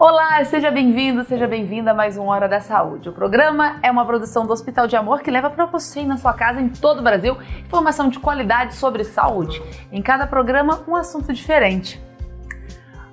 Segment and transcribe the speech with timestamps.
[0.00, 3.08] Olá, seja bem-vindo, seja bem-vinda a mais uma Hora da Saúde.
[3.08, 6.32] O programa é uma produção do Hospital de Amor que leva para você na sua
[6.32, 7.36] casa em todo o Brasil
[7.66, 9.60] informação de qualidade sobre saúde.
[9.90, 12.00] Em cada programa, um assunto diferente.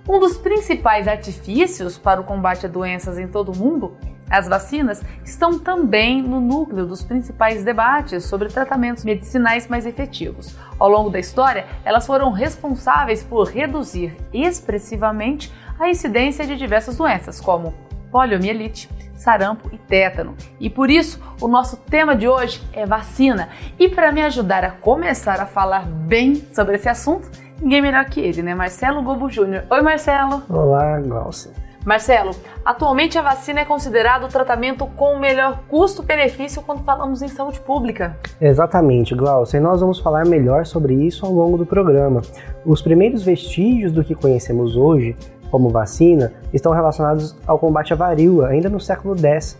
[0.07, 3.97] Um dos principais artifícios para o combate a doenças em todo o mundo,
[4.29, 10.55] as vacinas, estão também no núcleo dos principais debates sobre tratamentos medicinais mais efetivos.
[10.79, 17.39] Ao longo da história, elas foram responsáveis por reduzir expressivamente a incidência de diversas doenças,
[17.39, 17.73] como
[18.11, 20.35] poliomielite, sarampo e tétano.
[20.59, 23.49] E por isso, o nosso tema de hoje é vacina.
[23.77, 27.29] E para me ajudar a começar a falar bem sobre esse assunto,
[27.61, 28.53] ninguém melhor que ele, né?
[28.53, 29.63] Marcelo Gobo Júnior.
[29.69, 30.43] Oi, Marcelo.
[30.49, 31.51] Olá, Glaucia.
[31.85, 32.31] Marcelo,
[32.65, 37.59] atualmente a vacina é considerado o tratamento com o melhor custo-benefício quando falamos em saúde
[37.59, 38.17] pública.
[38.41, 42.23] Exatamente, Glaucia, e nós vamos falar melhor sobre isso ao longo do programa.
[42.65, 45.15] Os primeiros vestígios do que conhecemos hoje
[45.55, 49.57] como vacina estão relacionados ao combate à varíola, ainda no século X,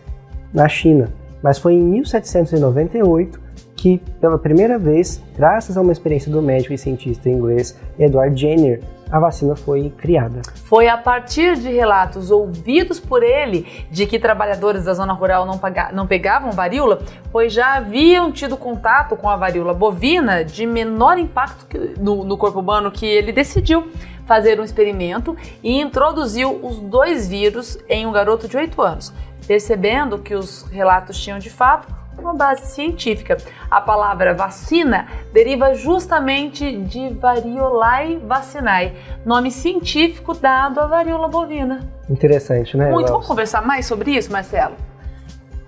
[0.52, 1.08] na China.
[1.42, 3.40] Mas foi em 1798
[3.74, 8.82] que, pela primeira vez, graças a uma experiência do médico e cientista inglês Edward Jenner,
[9.10, 10.42] a vacina foi criada.
[10.64, 15.58] Foi a partir de relatos ouvidos por ele de que trabalhadores da zona rural não,
[15.94, 17.00] não pegavam varíola,
[17.32, 21.66] pois já haviam tido contato com a varíola bovina de menor impacto
[21.98, 23.86] no, no corpo humano que ele decidiu
[24.26, 29.12] fazer um experimento e introduziu os dois vírus em um garoto de 8 anos,
[29.46, 33.36] percebendo que os relatos tinham de fato uma base científica.
[33.70, 41.88] A palavra vacina deriva justamente de variolae vacinae, nome científico dado à varíola bovina.
[42.08, 42.90] Interessante, né?
[42.90, 43.12] Muito.
[43.12, 44.74] Vamos conversar mais sobre isso, Marcelo?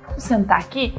[0.07, 0.95] Vamos sentar aqui.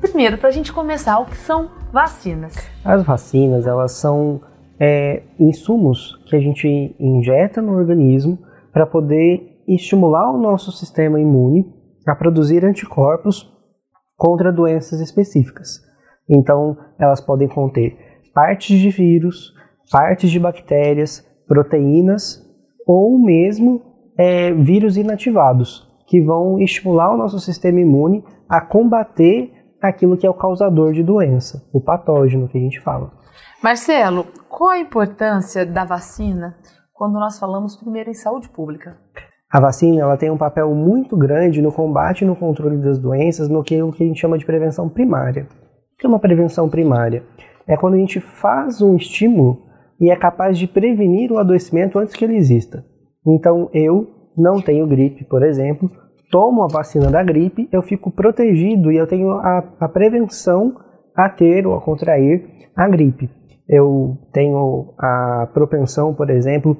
[0.00, 2.54] Primeiro, para a gente começar, o que são vacinas?
[2.84, 4.40] As vacinas, elas são
[4.78, 8.38] é, insumos que a gente injeta no organismo
[8.72, 11.64] para poder estimular o nosso sistema imune
[12.06, 13.50] a produzir anticorpos
[14.16, 15.80] contra doenças específicas.
[16.28, 17.96] Então, elas podem conter
[18.34, 19.52] partes de vírus,
[19.90, 22.42] partes de bactérias, proteínas
[22.86, 23.82] ou mesmo
[24.18, 30.30] é, vírus inativados, que vão estimular o nosso sistema imune a combater aquilo que é
[30.30, 33.12] o causador de doença, o patógeno que a gente fala.
[33.64, 36.54] Marcelo, qual a importância da vacina
[36.92, 38.98] quando nós falamos primeiro em saúde pública?
[39.50, 43.48] A vacina ela tem um papel muito grande no combate e no controle das doenças,
[43.48, 45.48] no que, o que a gente chama de prevenção primária.
[45.94, 47.24] O que é uma prevenção primária?
[47.66, 49.62] É quando a gente faz um estímulo
[49.98, 52.84] e é capaz de prevenir o adoecimento antes que ele exista.
[53.26, 55.90] Então, eu não tenho gripe, por exemplo,
[56.30, 60.76] tomo a vacina da gripe, eu fico protegido e eu tenho a, a prevenção
[61.16, 63.30] a ter ou a contrair a gripe.
[63.68, 66.76] Eu tenho a propensão, por exemplo,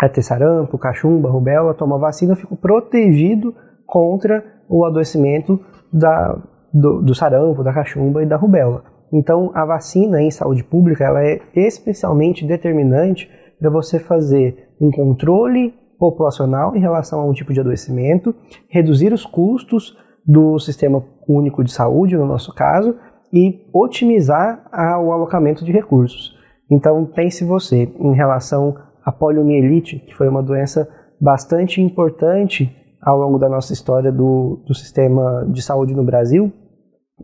[0.00, 3.54] a ter sarampo, cachumba, rubéola, tomo vacina, eu fico protegido
[3.86, 5.60] contra o adoecimento
[5.92, 6.36] da,
[6.72, 8.84] do, do sarampo, da cachumba e da rubéola.
[9.12, 13.28] Então, a vacina em saúde pública ela é especialmente determinante
[13.58, 18.34] para você fazer um controle populacional em relação a um tipo de adoecimento,
[18.70, 22.94] reduzir os custos do sistema único de saúde, no nosso caso,
[23.32, 24.68] e otimizar
[25.02, 26.36] o alocamento de recursos.
[26.70, 28.74] Então, pense você em relação
[29.04, 30.88] à poliomielite, que foi uma doença
[31.20, 36.52] bastante importante ao longo da nossa história do, do sistema de saúde no Brasil,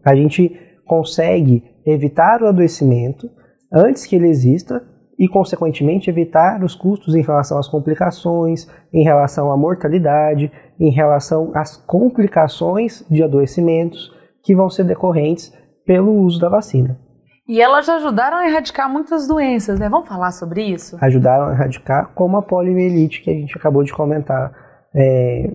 [0.04, 0.56] a gente
[0.86, 3.28] consegue evitar o adoecimento
[3.72, 4.82] antes que ele exista
[5.18, 11.52] e, consequentemente, evitar os custos em relação às complicações, em relação à mortalidade, em relação
[11.54, 15.52] às complicações de adoecimentos que vão ser decorrentes
[15.86, 16.98] pelo uso da vacina.
[17.46, 19.88] E elas ajudaram a erradicar muitas doenças, né?
[19.88, 20.96] Vamos falar sobre isso?
[21.00, 24.50] Ajudaram a erradicar, como a poliomielite que a gente acabou de comentar
[24.94, 25.52] é,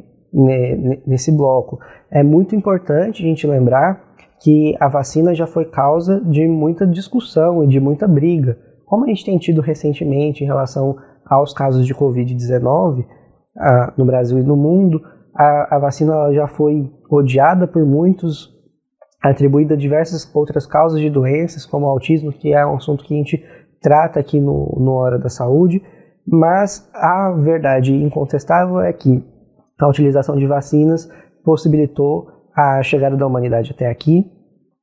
[1.08, 1.80] nesse bloco.
[2.12, 4.08] É muito importante a gente lembrar
[4.40, 9.08] que a vacina já foi causa de muita discussão e de muita briga, como a
[9.08, 13.06] gente tem tido recentemente em relação aos casos de Covid-19
[13.58, 15.02] ah, no Brasil e no mundo.
[15.36, 18.59] A, a vacina já foi odiada por muitos
[19.22, 23.14] atribuída a diversas outras causas de doenças, como o autismo, que é um assunto que
[23.14, 23.44] a gente
[23.82, 25.82] trata aqui no, no Hora da Saúde,
[26.26, 29.24] mas a verdade incontestável é que
[29.80, 31.10] a utilização de vacinas
[31.44, 34.30] possibilitou a chegada da humanidade até aqui,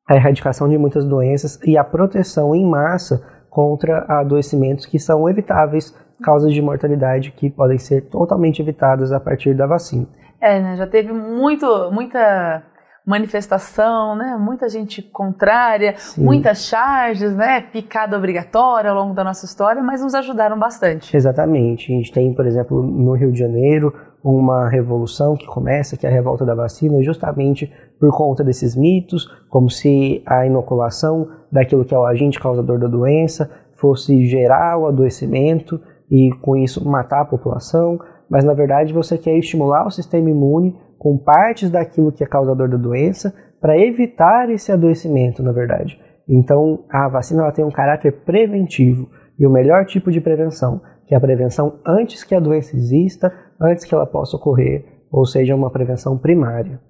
[0.08, 5.94] a erradicação de muitas doenças e a proteção em massa contra adoecimentos que são evitáveis,
[6.22, 10.06] causas de mortalidade que podem ser totalmente evitadas a partir da vacina.
[10.40, 10.76] É, né?
[10.76, 12.62] Já teve muito, muita
[13.06, 14.36] manifestação, né?
[14.36, 16.24] Muita gente contrária, Sim.
[16.24, 17.60] muitas charges, né?
[17.60, 21.16] Picada obrigatória ao longo da nossa história, mas nos ajudaram bastante.
[21.16, 21.92] Exatamente.
[21.92, 23.94] A gente tem, por exemplo, no Rio de Janeiro,
[24.24, 29.30] uma revolução que começa, que é a revolta da vacina, justamente por conta desses mitos,
[29.48, 34.86] como se a inoculação daquilo que é o agente causador da doença fosse gerar o
[34.86, 35.80] adoecimento
[36.10, 40.76] e com isso matar a população, mas na verdade você quer estimular o sistema imune
[41.06, 46.02] com partes daquilo que é causador da doença para evitar esse adoecimento, na verdade.
[46.28, 49.08] Então a vacina ela tem um caráter preventivo
[49.38, 53.32] e o melhor tipo de prevenção, que é a prevenção antes que a doença exista,
[53.60, 56.80] antes que ela possa ocorrer, ou seja, uma prevenção primária.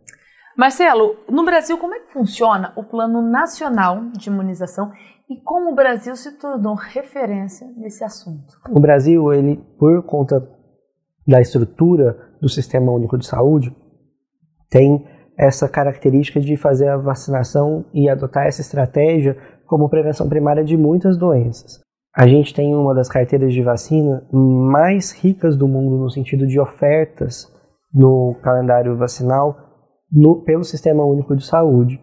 [0.56, 4.92] Marcelo, no Brasil, como é que funciona o Plano Nacional de Imunização
[5.28, 8.54] e como o Brasil se tornou referência nesse assunto?
[8.70, 10.42] O Brasil, ele, por conta
[11.28, 13.76] da estrutura do Sistema Único de Saúde,
[14.70, 15.04] tem
[15.36, 19.36] essa característica de fazer a vacinação e adotar essa estratégia
[19.66, 21.80] como prevenção primária de muitas doenças.
[22.16, 26.58] A gente tem uma das carteiras de vacina mais ricas do mundo no sentido de
[26.58, 27.46] ofertas
[27.92, 29.54] no calendário vacinal
[30.10, 32.00] no, pelo Sistema Único de Saúde.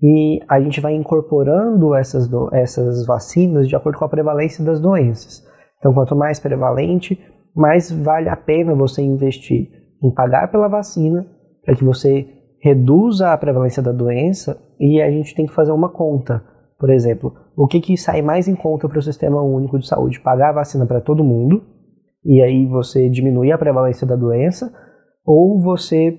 [0.00, 4.78] E a gente vai incorporando essas, do, essas vacinas de acordo com a prevalência das
[4.78, 5.42] doenças.
[5.78, 7.18] Então, quanto mais prevalente,
[7.54, 9.68] mais vale a pena você investir
[10.02, 11.26] em pagar pela vacina
[11.66, 12.26] para que você
[12.60, 16.42] reduza a prevalência da doença e a gente tem que fazer uma conta.
[16.78, 20.20] Por exemplo, o que, que sai mais em conta para o Sistema Único de Saúde?
[20.20, 21.62] Pagar a vacina para todo mundo,
[22.24, 24.72] e aí você diminuir a prevalência da doença,
[25.24, 26.18] ou você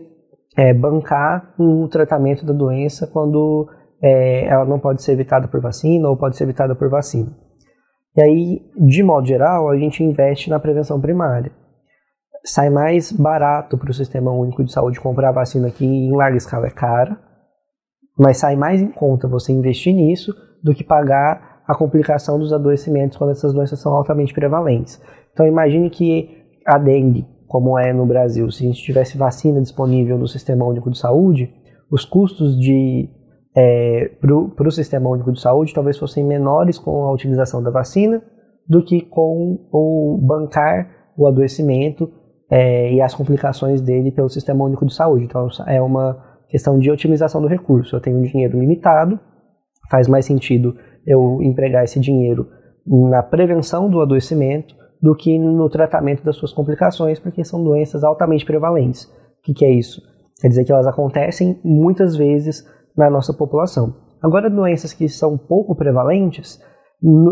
[0.57, 3.69] é, bancar o tratamento da doença quando
[4.01, 7.31] é, ela não pode ser evitada por vacina ou pode ser evitada por vacina.
[8.15, 11.51] E aí, de modo geral, a gente investe na prevenção primária.
[12.47, 16.67] Sai mais barato para o Sistema Único de Saúde comprar vacina que em larga escala
[16.67, 17.19] é cara,
[18.17, 20.33] mas sai mais em conta você investir nisso
[20.63, 24.97] do que pagar a complicação dos adoecimentos quando essas doenças são altamente prevalentes.
[25.33, 26.29] Então imagine que
[26.65, 30.89] a dengue, como é no Brasil, se a gente tivesse vacina disponível no Sistema Único
[30.89, 31.53] de Saúde,
[31.91, 33.09] os custos de
[33.53, 38.23] é, para o Sistema Único de Saúde talvez fossem menores com a utilização da vacina
[38.65, 42.09] do que com o bancar o adoecimento
[42.49, 45.25] é, e as complicações dele pelo Sistema Único de Saúde.
[45.25, 46.17] Então é uma
[46.49, 47.95] questão de otimização do recurso.
[47.95, 49.19] Eu tenho um dinheiro limitado,
[49.89, 52.47] faz mais sentido eu empregar esse dinheiro
[52.85, 58.45] na prevenção do adoecimento do que no tratamento das suas complicações, porque são doenças altamente
[58.45, 59.03] prevalentes.
[59.03, 60.01] O que, que é isso?
[60.41, 62.65] Quer dizer que elas acontecem muitas vezes
[62.95, 63.95] na nossa população.
[64.21, 66.59] Agora, doenças que são pouco prevalentes,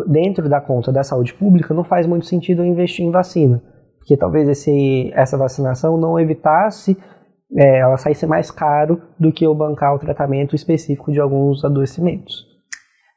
[0.08, 3.62] dentro da conta da saúde pública, não faz muito sentido eu investir em vacina,
[4.06, 6.96] porque talvez esse, essa vacinação não evitasse
[7.58, 12.46] é, ela saísse mais caro do que o bancar o tratamento específico de alguns adoecimentos.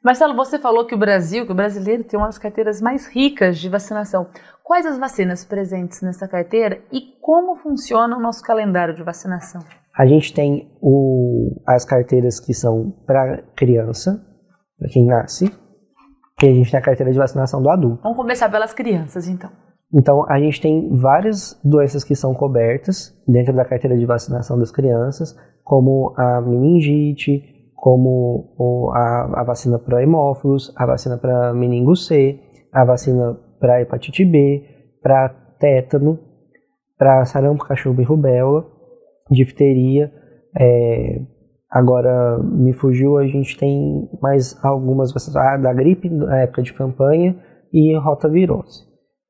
[0.03, 3.59] Marcelo, você falou que o Brasil, que o brasileiro tem uma das carteiras mais ricas
[3.59, 4.27] de vacinação.
[4.63, 9.61] Quais as vacinas presentes nessa carteira e como funciona o nosso calendário de vacinação?
[9.97, 14.25] A gente tem o, as carteiras que são para criança,
[14.77, 15.53] para quem nasce,
[16.41, 18.01] e a gente tem a carteira de vacinação do adulto.
[18.01, 19.51] Vamos começar pelas crianças, então.
[19.93, 24.71] Então, a gente tem várias doenças que são cobertas dentro da carteira de vacinação das
[24.71, 27.43] crianças, como a meningite,
[27.75, 32.39] como a, a vacina para hemófilos, a vacina para meningo C,
[32.71, 34.63] a vacina para hepatite B,
[35.01, 36.19] para tétano,
[36.97, 38.65] para sarampo, cachumba e rubéola,
[39.31, 40.11] difteria.
[40.59, 41.21] É,
[41.69, 46.73] agora, me fugiu, a gente tem mais algumas vacinas ah, da gripe na época de
[46.73, 47.35] campanha
[47.71, 48.88] e rotavirose.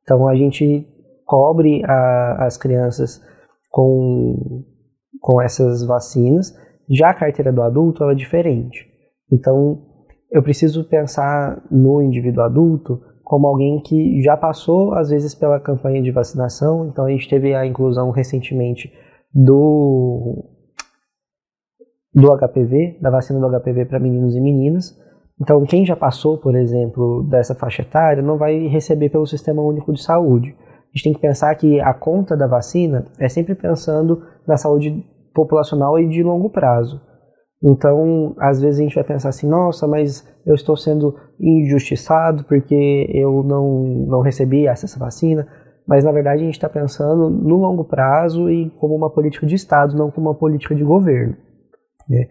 [0.09, 0.87] Então a gente
[1.23, 3.21] cobre a, as crianças
[3.69, 4.65] com,
[5.21, 6.51] com essas vacinas.
[6.89, 8.87] Já a carteira do adulto ela é diferente.
[9.31, 9.83] Então
[10.31, 16.01] eu preciso pensar no indivíduo adulto como alguém que já passou às vezes pela campanha
[16.01, 16.87] de vacinação.
[16.87, 18.91] Então a gente teve a inclusão recentemente
[19.31, 20.43] do
[22.11, 24.99] do HPV, da vacina do HPV para meninos e meninas.
[25.41, 29.93] Então, quem já passou, por exemplo, dessa faixa etária, não vai receber pelo Sistema Único
[29.93, 30.55] de Saúde.
[30.59, 35.05] A gente tem que pensar que a conta da vacina é sempre pensando na saúde
[35.33, 37.01] populacional e de longo prazo.
[37.63, 43.09] Então, às vezes a gente vai pensar assim, nossa, mas eu estou sendo injustiçado porque
[43.13, 45.47] eu não, não recebi essa vacina.
[45.87, 49.55] Mas, na verdade, a gente está pensando no longo prazo e como uma política de
[49.55, 51.35] Estado, não como uma política de governo.
[52.07, 52.27] Né?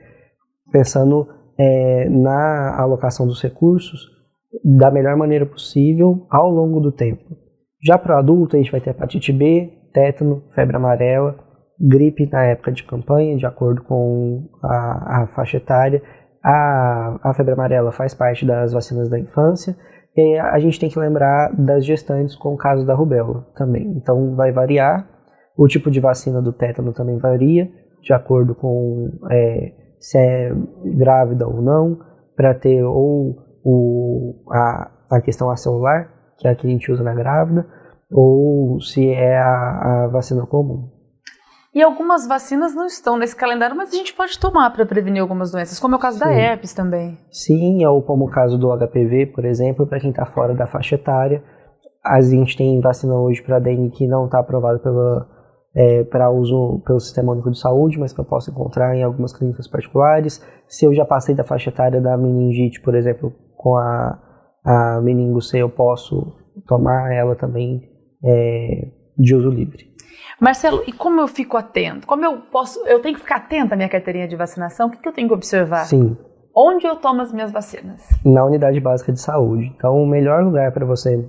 [0.71, 1.27] Pensando
[1.59, 4.17] é, na alocação dos recursos
[4.65, 7.37] da melhor maneira possível ao longo do tempo.
[7.85, 11.37] Já para o adulto, a gente vai ter hepatite B, tétano, febre amarela,
[11.81, 16.03] gripe na época de campanha, de acordo com a, a faixa etária.
[16.43, 19.77] A, a, febre amarela faz parte das vacinas da infância.
[20.17, 23.87] E a gente tem que lembrar das gestantes com o caso da rubéola também.
[23.97, 25.09] Então vai variar.
[25.57, 27.69] O tipo de vacina do tétano também varia,
[28.01, 30.53] de acordo com é, se é
[30.97, 31.99] grávida ou não,
[32.37, 37.03] para ter ou o, a, a questão acelular, que é a que a gente usa
[37.03, 37.67] na grávida,
[38.11, 40.89] ou se é a, a vacina comum.
[41.75, 45.53] E algumas vacinas não estão nesse calendário, mas a gente pode tomar para prevenir algumas
[45.53, 46.25] doenças, como é o caso Sim.
[46.25, 47.19] da herpes também.
[47.31, 50.95] Sim, ou como o caso do HPV, por exemplo, para quem está fora da faixa
[50.95, 51.43] etária.
[52.05, 54.79] A gente tem vacina hoje para dengue que não está aprovada
[55.75, 59.37] é, para uso pelo Sistema Único de Saúde, mas que eu posso encontrar em algumas
[59.37, 60.45] clínicas particulares.
[60.67, 64.19] Se eu já passei da faixa etária da meningite, por exemplo, com a,
[64.65, 67.83] a meningo C, eu posso tomar ela também
[68.25, 69.89] é, de uso livre.
[70.41, 72.07] Marcelo, e como eu fico atento?
[72.07, 72.87] Como eu posso.
[72.87, 74.87] Eu tenho que ficar atento à minha carteirinha de vacinação?
[74.87, 75.85] O que, que eu tenho que observar?
[75.85, 76.17] Sim.
[76.57, 78.01] Onde eu tomo as minhas vacinas?
[78.25, 79.73] Na unidade básica de saúde.
[79.77, 81.29] Então, o melhor lugar para você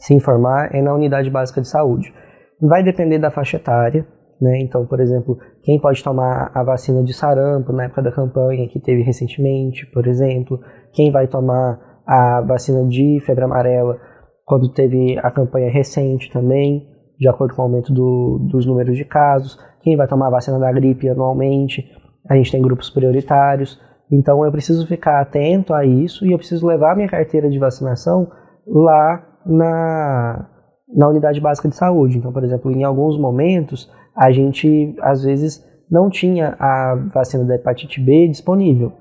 [0.00, 2.12] se informar é na unidade básica de saúde.
[2.60, 4.06] Vai depender da faixa etária,
[4.40, 4.58] né?
[4.60, 8.80] Então, por exemplo, quem pode tomar a vacina de sarampo na época da campanha que
[8.80, 10.60] teve recentemente, por exemplo,
[10.92, 13.98] quem vai tomar a vacina de febre amarela
[14.44, 16.88] quando teve a campanha recente também,
[17.18, 20.58] de acordo com o aumento do, dos números de casos, quem vai tomar a vacina
[20.58, 21.84] da gripe anualmente,
[22.28, 26.66] a gente tem grupos prioritários, então eu preciso ficar atento a isso e eu preciso
[26.66, 28.28] levar minha carteira de vacinação
[28.66, 30.48] lá na,
[30.94, 32.18] na unidade básica de saúde.
[32.18, 37.54] Então, por exemplo, em alguns momentos a gente às vezes não tinha a vacina da
[37.56, 38.92] hepatite B disponível,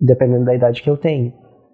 [0.00, 1.32] dependendo da idade que eu tenho.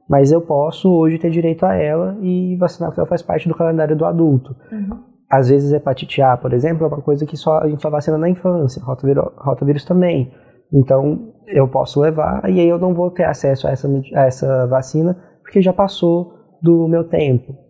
[0.09, 3.55] Mas eu posso hoje ter direito a ela e vacinar porque ela faz parte do
[3.55, 4.55] calendário do adulto.
[4.71, 4.99] Uhum.
[5.29, 8.17] Às vezes, hepatite A, por exemplo, é uma coisa que só, a gente só vacina
[8.17, 10.33] na infância, rotavírus, rotavírus também.
[10.73, 14.67] Então, eu posso levar e aí eu não vou ter acesso a essa, a essa
[14.69, 17.66] vacina porque já passou do meu tempo.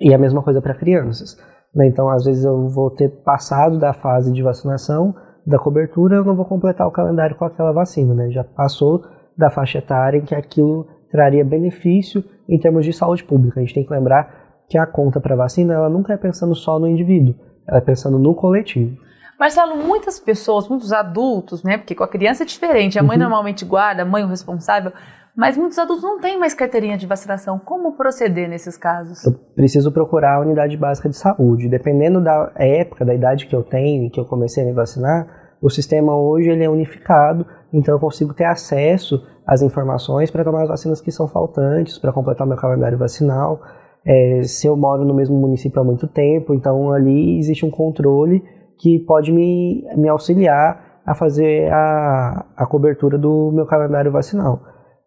[0.00, 1.36] E a mesma coisa para crianças.
[1.74, 1.86] Né?
[1.86, 5.14] Então, às vezes, eu vou ter passado da fase de vacinação,
[5.46, 8.14] da cobertura, eu não vou completar o calendário com aquela vacina.
[8.14, 8.30] Né?
[8.30, 9.04] Já passou
[9.36, 13.58] da faixa etária em que aquilo traria benefício em termos de saúde pública.
[13.58, 16.78] A gente tem que lembrar que a conta para vacina ela nunca é pensando só
[16.78, 17.34] no indivíduo,
[17.66, 18.96] ela é pensando no coletivo.
[19.38, 21.78] Marcelo, muitas pessoas, muitos adultos, né?
[21.78, 23.22] Porque com a criança é diferente, a mãe uhum.
[23.22, 24.92] normalmente guarda, a mãe o responsável,
[25.40, 27.58] mas muitos adultos não têm mais carteirinha de vacinação.
[27.58, 29.24] Como proceder nesses casos?
[29.24, 31.66] Eu preciso procurar a unidade básica de saúde.
[31.66, 35.70] Dependendo da época, da idade que eu tenho, que eu comecei a me vacinar, o
[35.70, 40.68] sistema hoje ele é unificado, então eu consigo ter acesso às informações para tomar as
[40.68, 43.60] vacinas que são faltantes, para completar meu calendário vacinal
[44.04, 48.42] é, se eu moro no mesmo município há muito tempo, então ali existe um controle
[48.78, 54.62] que pode me, me auxiliar a fazer a, a cobertura do meu calendário vacinal.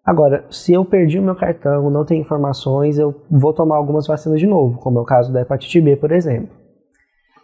[0.05, 4.39] Agora, se eu perdi o meu cartão, não tenho informações, eu vou tomar algumas vacinas
[4.39, 6.49] de novo, como é o caso da hepatite B, por exemplo.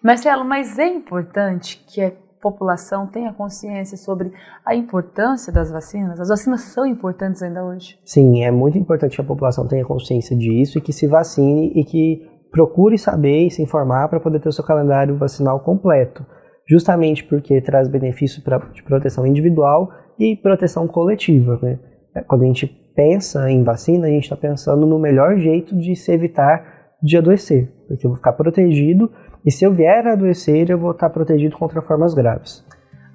[0.04, 2.12] Marcelo, mas é importante que a
[2.42, 4.32] população tenha consciência sobre
[4.66, 6.20] a importância das vacinas?
[6.20, 7.98] As vacinas são importantes ainda hoje?
[8.04, 11.84] Sim, é muito importante que a população tenha consciência disso e que se vacine e
[11.86, 16.26] que procure saber e se informar para poder ter o seu calendário vacinal completo.
[16.68, 21.58] Justamente porque traz benefício pra, de proteção individual e proteção coletiva.
[21.62, 21.80] Né?
[22.28, 26.12] Quando a gente pensa em vacina, a gente está pensando no melhor jeito de se
[26.12, 29.12] evitar de adoecer, porque eu vou ficar protegido
[29.46, 32.66] e se eu vier a adoecer, eu vou estar protegido contra formas graves.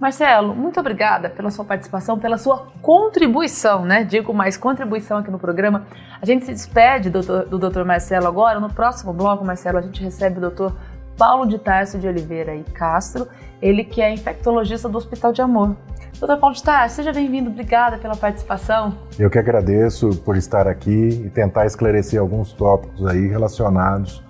[0.00, 4.04] Marcelo, muito obrigada pela sua participação, pela sua contribuição, né?
[4.04, 5.86] Digo mais contribuição aqui no programa.
[6.20, 7.84] A gente se despede do, do Dr.
[7.84, 8.58] Marcelo agora.
[8.58, 10.72] No próximo bloco, Marcelo, a gente recebe o Dr.
[11.16, 13.28] Paulo de Tarso de Oliveira e Castro,
[13.64, 15.74] ele que é infectologista do Hospital de Amor.
[16.20, 18.94] Doutor Paulo de Tarso, seja bem-vindo, obrigada pela participação.
[19.18, 24.22] Eu que agradeço por estar aqui e tentar esclarecer alguns tópicos aí relacionados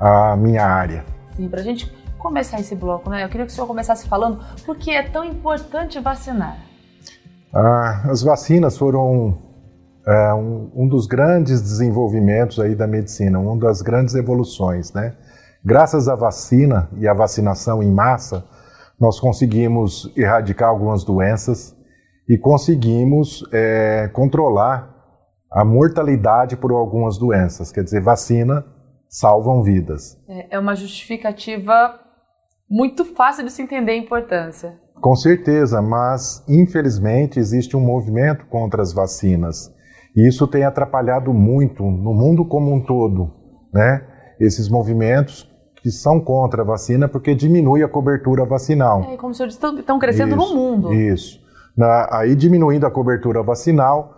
[0.00, 3.22] à minha área assim, para a gente começar esse bloco, né?
[3.22, 6.56] Eu queria que o senhor começasse falando por que é tão importante vacinar.
[7.54, 9.36] Ah, as vacinas foram
[10.06, 15.14] é, um, um, dos grandes desenvolvimentos aí da medicina, uma das grandes evoluções, né?
[15.64, 18.44] Graças à vacina e à vacinação em massa,
[19.00, 21.76] nós conseguimos erradicar algumas doenças
[22.28, 24.94] e conseguimos é, controlar
[25.50, 27.70] a mortalidade por algumas doenças.
[27.70, 28.64] Quer dizer, vacina
[29.08, 30.18] salvam vidas.
[30.28, 32.00] É, é uma justificativa
[32.68, 34.78] muito fácil de se entender a importância.
[35.00, 39.72] Com certeza, mas infelizmente existe um movimento contra as vacinas.
[40.16, 43.30] E isso tem atrapalhado muito no mundo como um todo,
[43.72, 44.06] né?
[44.40, 45.48] Esses movimentos
[45.86, 49.02] que são contra a vacina porque diminui a cobertura vacinal.
[49.04, 50.92] É, como se estão, estão crescendo isso, no mundo.
[50.92, 51.38] Isso.
[51.78, 54.14] Na, aí diminuindo a cobertura vacinal,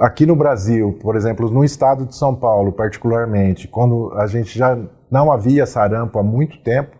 [0.00, 4.74] Aqui no Brasil, por exemplo, no estado de São Paulo, particularmente, quando a gente já
[5.10, 6.96] não havia sarampo há muito tempo,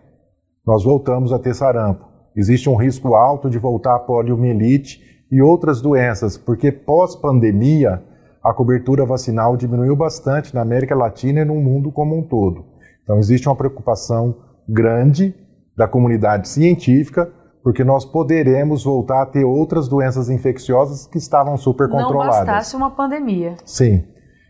[0.65, 2.05] nós voltamos a ter sarampo.
[2.35, 5.01] Existe um risco alto de voltar a poliomielite
[5.31, 7.99] e outras doenças, porque pós-pandemia
[8.43, 12.72] a cobertura vacinal diminuiu bastante na América Latina e no mundo como um todo.
[13.03, 14.35] Então existe uma preocupação
[14.67, 15.35] grande
[15.75, 17.31] da comunidade científica,
[17.61, 22.39] porque nós poderemos voltar a ter outras doenças infecciosas que estavam super controladas.
[22.39, 23.55] Não bastasse uma pandemia.
[23.65, 24.03] Sim.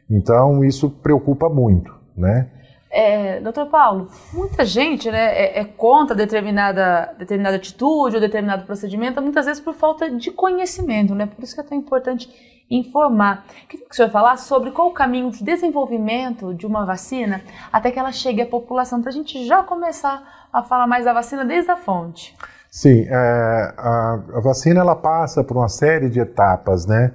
[0.09, 2.49] Então isso preocupa muito, né?
[2.95, 9.19] É, doutor Paulo, muita gente né, é, é, contra determinada, determinada atitude ou determinado procedimento,
[9.19, 11.25] muitas vezes por falta de conhecimento, né?
[11.25, 12.29] Por isso que é tão importante
[12.69, 13.45] informar.
[13.67, 17.41] Queria que o senhor falasse sobre qual o caminho de desenvolvimento de uma vacina
[17.71, 21.13] até que ela chegue à população, para a gente já começar a falar mais da
[21.13, 22.35] vacina desde a fonte.
[22.69, 27.13] Sim, é, a, a vacina ela passa por uma série de etapas, né?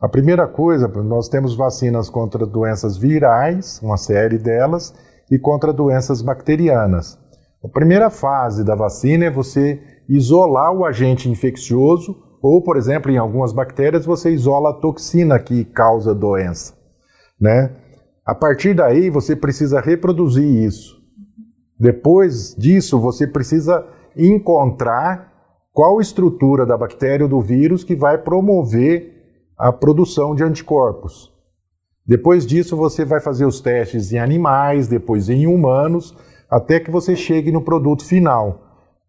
[0.00, 4.94] A primeira coisa, nós temos vacinas contra doenças virais, uma série delas,
[5.30, 7.18] e contra doenças bacterianas.
[7.64, 13.16] A primeira fase da vacina é você isolar o agente infeccioso, ou, por exemplo, em
[13.16, 16.74] algumas bactérias, você isola a toxina que causa doença.
[17.40, 17.74] Né?
[18.22, 21.02] A partir daí, você precisa reproduzir isso.
[21.80, 25.32] Depois disso, você precisa encontrar
[25.72, 31.32] qual estrutura da bactéria ou do vírus que vai promover a produção de anticorpos.
[32.06, 36.14] Depois disso, você vai fazer os testes em animais, depois em humanos,
[36.50, 38.63] até que você chegue no produto final.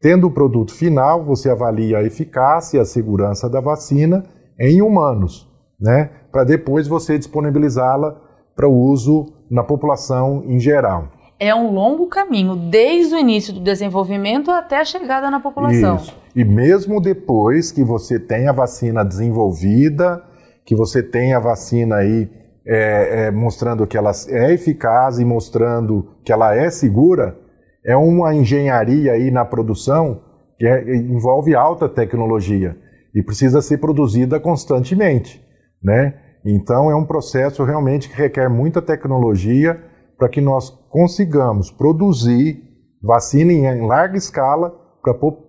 [0.05, 4.24] Tendo o produto final, você avalia a eficácia e a segurança da vacina
[4.59, 5.50] em humanos,
[5.81, 6.12] né?
[6.31, 8.15] Para depois você disponibilizá-la
[8.55, 11.07] para o uso na população em geral.
[11.39, 15.95] É um longo caminho, desde o início do desenvolvimento até a chegada na população.
[15.95, 16.15] Isso.
[16.35, 20.21] E mesmo depois que você tem a vacina desenvolvida,
[20.63, 22.29] que você tem a vacina aí
[22.63, 27.43] é, é, mostrando que ela é eficaz e mostrando que ela é segura,
[27.85, 30.21] é uma engenharia aí na produção
[30.57, 32.77] que é, envolve alta tecnologia
[33.13, 35.45] e precisa ser produzida constantemente,
[35.83, 36.15] né?
[36.45, 39.81] Então é um processo realmente que requer muita tecnologia
[40.17, 42.63] para que nós consigamos produzir
[43.01, 44.74] vacina em larga escala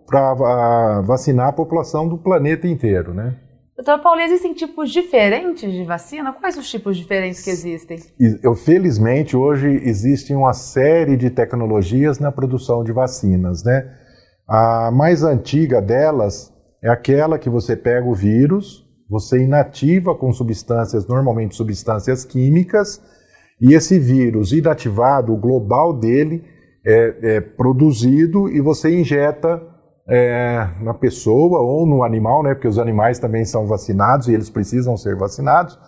[0.06, 3.36] para vacinar a população do planeta inteiro, né?
[3.76, 6.32] Doutor Paulo, existem tipos diferentes de vacina?
[6.32, 7.98] Quais os tipos diferentes que existem?
[8.42, 13.86] Eu, felizmente, hoje existe uma série de tecnologias na produção de vacinas, né?
[14.48, 16.50] A mais antiga delas
[16.82, 23.02] é aquela que você pega o vírus, você inativa com substâncias, normalmente substâncias químicas,
[23.60, 26.42] e esse vírus inativado, o global dele,
[26.82, 29.60] é, é produzido e você injeta
[30.08, 34.48] é, na pessoa ou no animal, né, porque os animais também são vacinados e eles
[34.48, 35.78] precisam ser vacinados,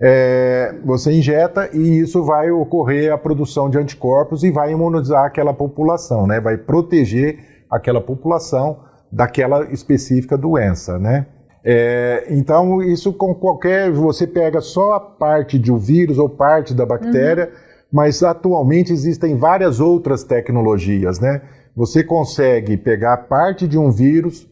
[0.00, 5.54] é, você injeta e isso vai ocorrer a produção de anticorpos e vai imunizar aquela
[5.54, 7.38] população, né, vai proteger
[7.70, 11.26] aquela população daquela específica doença, né.
[11.68, 13.90] É, então, isso com qualquer.
[13.90, 17.50] Você pega só a parte de um vírus ou parte da bactéria, uhum.
[17.92, 21.42] mas atualmente existem várias outras tecnologias, né?
[21.76, 24.48] Você consegue pegar parte de um vírus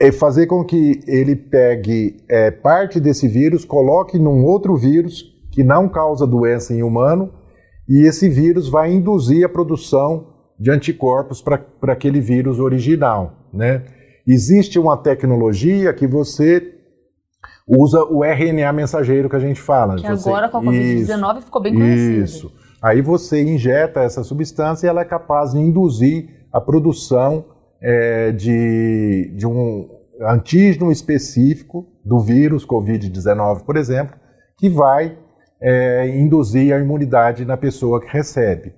[0.00, 5.62] e fazer com que ele pegue é, parte desse vírus, coloque num outro vírus que
[5.62, 7.30] não causa doença em humano,
[7.86, 13.50] e esse vírus vai induzir a produção de anticorpos para aquele vírus original.
[13.52, 13.84] Né?
[14.26, 16.72] Existe uma tecnologia que você
[17.68, 19.96] usa o RNA mensageiro que a gente fala.
[19.96, 20.28] Que você...
[20.28, 22.24] agora com a Covid-19 ficou bem conhecido.
[22.24, 22.63] Isso.
[22.84, 27.46] Aí você injeta essa substância e ela é capaz de induzir a produção
[27.80, 29.88] é, de, de um
[30.20, 34.14] antígeno específico do vírus Covid-19, por exemplo,
[34.58, 35.16] que vai
[35.62, 38.74] é, induzir a imunidade na pessoa que recebe.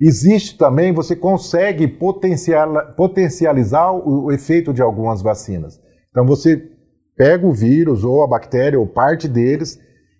[0.00, 5.80] Existe também, você consegue potencial, potencializar o, o efeito de algumas vacinas.
[6.10, 6.70] Então você
[7.16, 9.76] pega o vírus ou a bactéria ou parte deles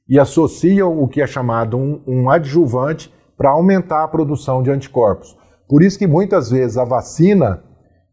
[0.09, 5.35] e associa o que é chamado um, um adjuvante para aumentar a produção de anticorpos.
[5.67, 7.65] Por isso que muitas vezes a vacina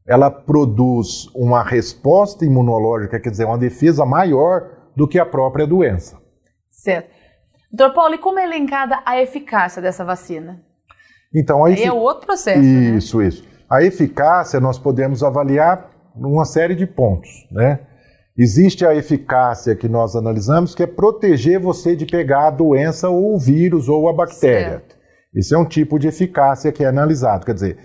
[0.08, 6.18] ela produz uma resposta imunológica, quer dizer, uma defesa maior do que a própria doença.
[6.70, 7.10] Certo.
[7.70, 10.62] Doutor Paulo, e como é elencada a eficácia dessa vacina?
[11.36, 12.62] Então, Aí é outro processo.
[12.62, 12.96] Né?
[12.96, 13.28] Isso, né?
[13.28, 13.44] isso.
[13.70, 17.82] A eficácia nós podemos avaliar uma série de pontos, né?
[18.38, 23.36] Existe a eficácia que nós analisamos, que é proteger você de pegar a doença ou
[23.36, 24.70] o vírus ou a bactéria.
[24.70, 24.97] Certo.
[25.38, 27.46] Isso é um tipo de eficácia que é analisado.
[27.46, 27.78] Quer dizer,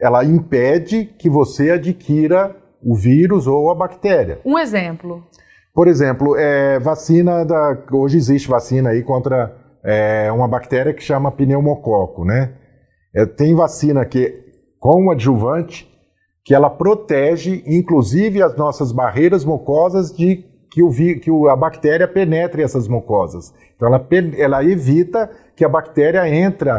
[0.00, 4.40] ela impede que você adquira o vírus ou a bactéria.
[4.44, 5.22] Um exemplo.
[5.74, 7.84] Por exemplo, é, vacina da.
[7.92, 12.54] Hoje existe vacina aí contra é, uma bactéria que chama pneumococo, né?
[13.14, 14.42] É, tem vacina que
[14.80, 15.86] com um adjuvante
[16.42, 22.62] que ela protege, inclusive, as nossas barreiras mucosas de que, o, que a bactéria penetre
[22.62, 23.54] essas mucosas.
[23.76, 26.70] Então, ela, ela evita que a bactéria entre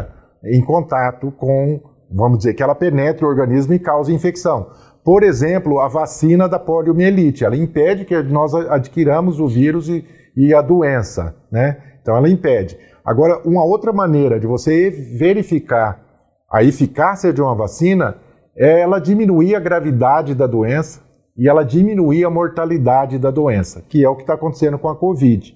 [0.52, 1.80] em contato com,
[2.10, 4.70] vamos dizer, que ela penetre o organismo e cause infecção.
[5.04, 10.04] Por exemplo, a vacina da poliomielite, ela impede que nós adquiramos o vírus e,
[10.36, 11.78] e a doença, né?
[12.02, 12.76] Então, ela impede.
[13.04, 16.04] Agora, uma outra maneira de você verificar
[16.50, 18.16] a eficácia de uma vacina
[18.56, 21.00] é ela diminuir a gravidade da doença
[21.36, 24.96] e ela diminuir a mortalidade da doença, que é o que está acontecendo com a
[24.96, 25.54] Covid.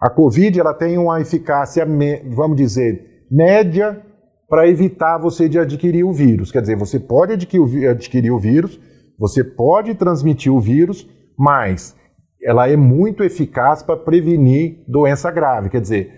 [0.00, 1.86] A Covid ela tem uma eficácia,
[2.30, 4.02] vamos dizer, média
[4.48, 6.52] para evitar você de adquirir o vírus.
[6.52, 8.78] Quer dizer, você pode adquirir o vírus,
[9.18, 11.96] você pode transmitir o vírus, mas
[12.42, 15.70] ela é muito eficaz para prevenir doença grave.
[15.70, 16.12] Quer dizer,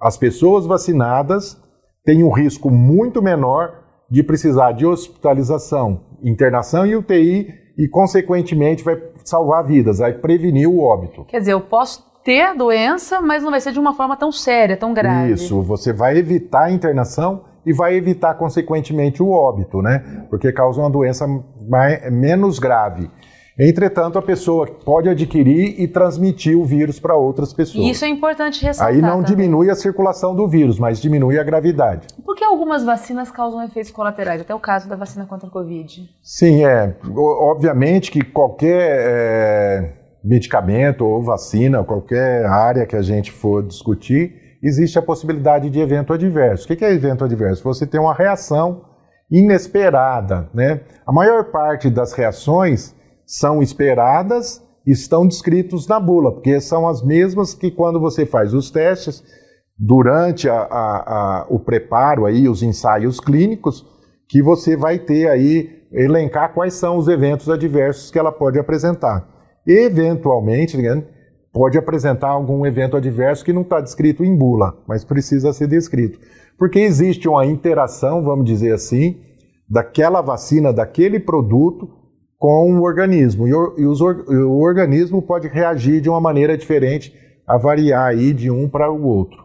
[0.00, 1.60] as pessoas vacinadas
[2.04, 9.00] têm um risco muito menor de precisar de hospitalização, internação e UTI e, consequentemente, vai
[9.24, 11.24] salvar vidas, vai prevenir o óbito.
[11.24, 14.30] Quer dizer, eu posso ter a doença, mas não vai ser de uma forma tão
[14.30, 15.32] séria, tão grave.
[15.32, 20.26] Isso, você vai evitar a internação e vai evitar, consequentemente, o óbito, né?
[20.28, 21.26] Porque causa uma doença
[21.68, 23.10] mais, menos grave.
[23.58, 27.84] Entretanto, a pessoa pode adquirir e transmitir o vírus para outras pessoas.
[27.84, 28.94] Isso é importante ressaltar.
[28.94, 29.24] Aí não também.
[29.24, 32.08] diminui a circulação do vírus, mas diminui a gravidade.
[32.24, 34.40] Por que algumas vacinas causam efeitos colaterais?
[34.40, 36.08] Até o caso da vacina contra a Covid.
[36.22, 36.96] Sim, é.
[37.14, 39.92] Obviamente que qualquer é,
[40.24, 46.12] medicamento ou vacina, qualquer área que a gente for discutir, existe a possibilidade de evento
[46.12, 46.64] adverso.
[46.64, 47.64] O que é evento adverso?
[47.64, 48.84] Você tem uma reação
[49.30, 50.82] inesperada, né?
[51.06, 52.94] A maior parte das reações
[53.26, 58.70] são esperadas estão descritos na bula, porque são as mesmas que quando você faz os
[58.70, 59.22] testes,
[59.78, 63.84] durante a, a, a, o preparo aí, os ensaios clínicos,
[64.28, 69.28] que você vai ter aí, elencar quais são os eventos adversos que ela pode apresentar.
[69.66, 71.04] Eventualmente, né,
[71.52, 76.18] pode apresentar algum evento adverso que não está descrito em bula, mas precisa ser descrito.
[76.58, 79.20] Porque existe uma interação, vamos dizer assim,
[79.68, 81.90] daquela vacina, daquele produto
[82.38, 83.46] com o organismo.
[83.46, 87.14] E, o, e os, o organismo pode reagir de uma maneira diferente,
[87.46, 89.41] a variar aí de um para o outro.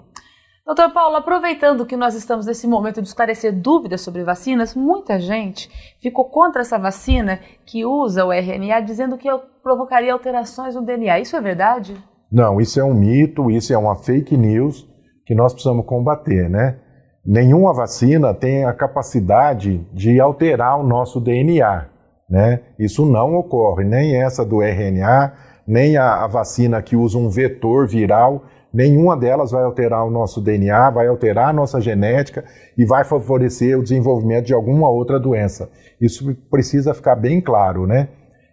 [0.67, 5.69] Doutor Paulo, aproveitando que nós estamos nesse momento de esclarecer dúvidas sobre vacinas, muita gente
[6.01, 9.29] ficou contra essa vacina que usa o RNA, dizendo que
[9.63, 11.21] provocaria alterações no DNA.
[11.21, 11.95] Isso é verdade?
[12.29, 14.85] Não, isso é um mito, isso é uma fake news
[15.25, 16.77] que nós precisamos combater, né?
[17.25, 21.87] Nenhuma vacina tem a capacidade de alterar o nosso DNA.
[22.29, 22.59] Né?
[22.77, 25.33] Isso não ocorre, nem essa do RNA,
[25.65, 30.41] nem a, a, vacina que usa um vetor viral, nenhuma delas vai alterar o nosso
[30.41, 32.43] DNA, vai alterar a nossa genética
[32.77, 35.69] e vai favorecer o desenvolvimento de alguma outra doença.
[35.99, 38.09] Isso precisa ficar bem claro, né?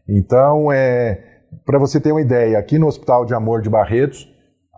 [0.09, 1.21] Então, é,
[1.65, 4.33] para você ter uma ideia, aqui no Hospital de Amor de Barretos,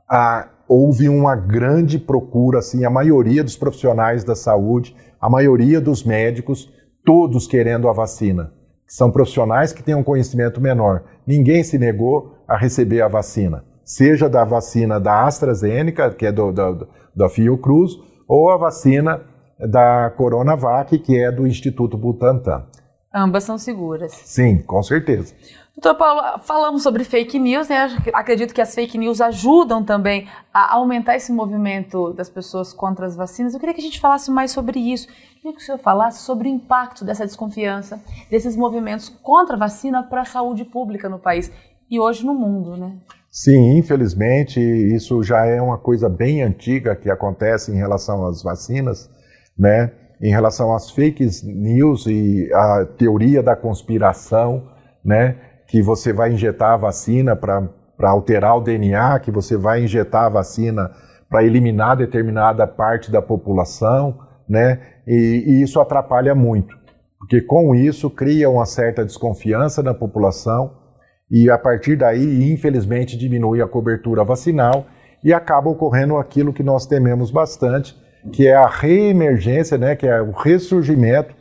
[0.08, 6.04] a, houve uma grande procura, assim, a maioria dos profissionais da saúde, a maioria dos
[6.04, 6.72] médicos,
[7.04, 8.52] todos querendo a vacina
[8.86, 11.04] são profissionais que têm um conhecimento menor.
[11.26, 16.50] Ninguém se negou a receber a vacina, seja da vacina da AstraZeneca, que é do,
[16.50, 17.92] do, da Fiocruz,
[18.26, 19.22] ou a vacina
[19.58, 22.66] da Coronavac, que é do Instituto Butantan.
[23.14, 24.12] Ambas são seguras.
[24.12, 25.34] Sim, com certeza.
[25.74, 27.94] Doutor Paulo, falamos sobre fake news, né?
[28.12, 33.14] Acredito que as fake news ajudam também a aumentar esse movimento das pessoas contra as
[33.14, 33.54] vacinas.
[33.54, 35.06] Eu queria que a gente falasse mais sobre isso.
[35.08, 39.58] Eu queria que o senhor falasse sobre o impacto dessa desconfiança, desses movimentos contra a
[39.58, 41.52] vacina para a saúde pública no país
[41.90, 42.96] e hoje no mundo, né?
[43.38, 49.10] Sim, infelizmente, isso já é uma coisa bem antiga que acontece em relação às vacinas,
[49.58, 49.92] né?
[50.22, 54.66] Em relação às fake news e a teoria da conspiração,
[55.04, 55.36] né?
[55.66, 57.68] que você vai injetar a vacina para
[58.00, 60.90] alterar o DNA, que você vai injetar a vacina
[61.28, 64.18] para eliminar determinada parte da população,
[64.48, 64.80] né?
[65.06, 66.74] E, e, isso atrapalha muito,
[67.18, 70.85] porque com isso cria uma certa desconfiança na população
[71.30, 74.86] e a partir daí, infelizmente, diminui a cobertura vacinal
[75.24, 77.96] e acaba ocorrendo aquilo que nós tememos bastante,
[78.32, 79.96] que é a reemergência, né?
[79.96, 81.34] Que é o ressurgimento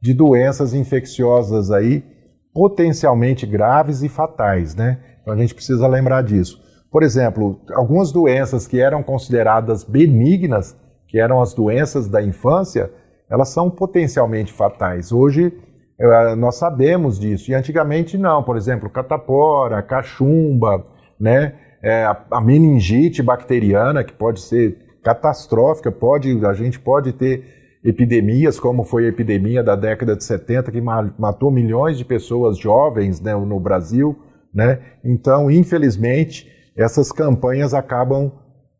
[0.00, 2.04] de doenças infecciosas aí
[2.54, 4.98] potencialmente graves e fatais, né?
[5.20, 6.60] Então a gente precisa lembrar disso.
[6.90, 10.76] Por exemplo, algumas doenças que eram consideradas benignas,
[11.08, 12.90] que eram as doenças da infância,
[13.30, 15.10] elas são potencialmente fatais.
[15.10, 15.52] Hoje
[16.36, 18.42] nós sabemos disso e antigamente não.
[18.42, 20.84] Por exemplo, catapora, cachumba,
[21.18, 21.54] né?
[21.82, 27.44] É, a meningite bacteriana que pode ser catastrófica, pode a gente pode ter
[27.84, 33.20] epidemias, como foi a epidemia da década de 70, que matou milhões de pessoas jovens
[33.20, 34.16] né, no Brasil.
[34.54, 34.78] Né?
[35.04, 38.30] Então, infelizmente, essas campanhas acabam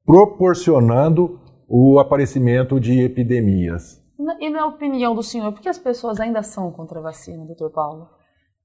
[0.06, 4.01] proporcionando o aparecimento de epidemias.
[4.40, 7.70] E na opinião do senhor, por que as pessoas ainda são contra a vacina, doutor
[7.70, 8.08] Paulo?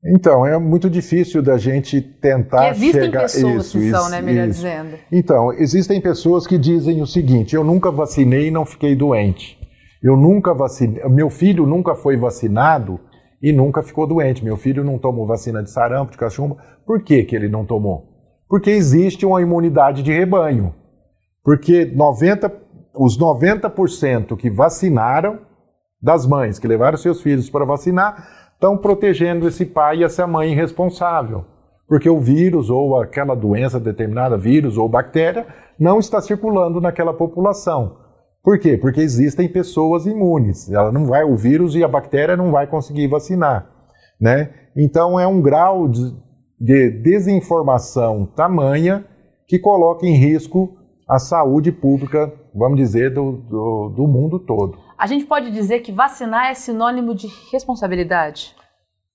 [0.05, 3.21] Então, é muito difícil da gente tentar existem chegar...
[3.21, 4.61] pessoas isso, que são, isso, né, melhor isso.
[4.61, 4.97] dizendo.
[5.11, 9.57] Então, existem pessoas que dizem o seguinte, eu nunca vacinei e não fiquei doente.
[10.01, 12.99] Eu nunca vacinei, meu filho nunca foi vacinado
[13.41, 14.43] e nunca ficou doente.
[14.43, 16.57] Meu filho não tomou vacina de sarampo, de cachumba.
[16.85, 18.05] Por que, que ele não tomou?
[18.47, 20.73] Porque existe uma imunidade de rebanho.
[21.43, 22.51] Porque 90,
[22.95, 25.39] os 90% que vacinaram,
[26.01, 30.51] das mães que levaram seus filhos para vacinar, estão protegendo esse pai e essa mãe
[30.51, 31.45] irresponsável.
[31.87, 35.47] Porque o vírus ou aquela doença determinada, vírus ou bactéria,
[35.79, 37.97] não está circulando naquela população.
[38.43, 38.77] Por quê?
[38.77, 40.69] Porque existem pessoas imunes.
[40.71, 43.69] Ela não vai, o vírus e a bactéria não vai conseguir vacinar,
[44.19, 44.51] né?
[44.75, 46.13] Então é um grau de,
[46.59, 49.05] de desinformação tamanha
[49.47, 54.86] que coloca em risco a saúde pública, vamos dizer, do, do, do mundo todo.
[54.97, 58.55] A gente pode dizer que vacinar é sinônimo de responsabilidade?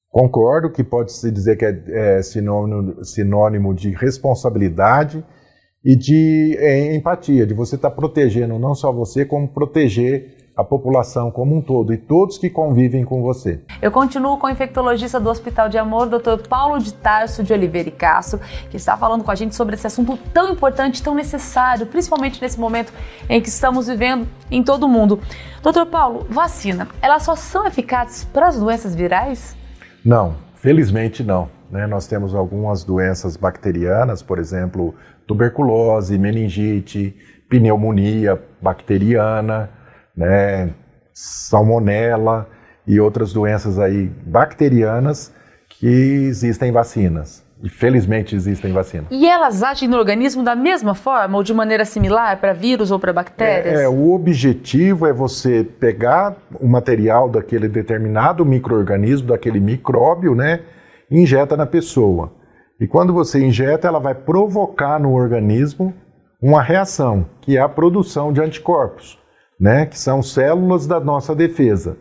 [0.09, 5.25] Concordo que pode-se dizer que é, é sinônimo, sinônimo de responsabilidade
[5.85, 10.63] e de é, empatia, de você estar tá protegendo não só você, como proteger a
[10.63, 13.61] população como um todo e todos que convivem com você.
[13.81, 16.47] Eu continuo com o infectologista do Hospital de Amor, Dr.
[16.49, 18.39] Paulo de Tarso de Oliveira e Castro,
[18.71, 22.61] que está falando com a gente sobre esse assunto tão importante, tão necessário, principalmente nesse
[22.61, 22.93] momento
[23.29, 25.21] em que estamos vivendo em todo o mundo.
[25.63, 25.87] Dr.
[25.91, 29.57] Paulo, vacina, elas só são eficazes para as doenças virais?
[30.05, 31.49] Não, felizmente não.
[31.71, 31.87] Né?
[31.87, 34.95] Nós temos algumas doenças bacterianas, por exemplo,
[35.27, 37.17] tuberculose, meningite,
[37.49, 39.71] pneumonia bacteriana,
[40.17, 40.71] né,
[41.13, 42.49] salmonela
[42.87, 45.33] e outras doenças aí bacterianas
[45.69, 47.43] que existem vacinas.
[47.63, 49.07] E felizmente existem vacinas.
[49.09, 52.99] E elas agem no organismo da mesma forma ou de maneira similar para vírus ou
[52.99, 53.79] para bactérias?
[53.79, 60.61] É, é, o objetivo é você pegar o material daquele determinado microorganismo, daquele micróbio, né,
[61.09, 62.33] e injeta na pessoa.
[62.81, 65.95] E quando você injeta, ela vai provocar no organismo
[66.41, 69.22] uma reação, que é a produção de anticorpos,
[69.63, 71.97] né, que são células da nossa defesa.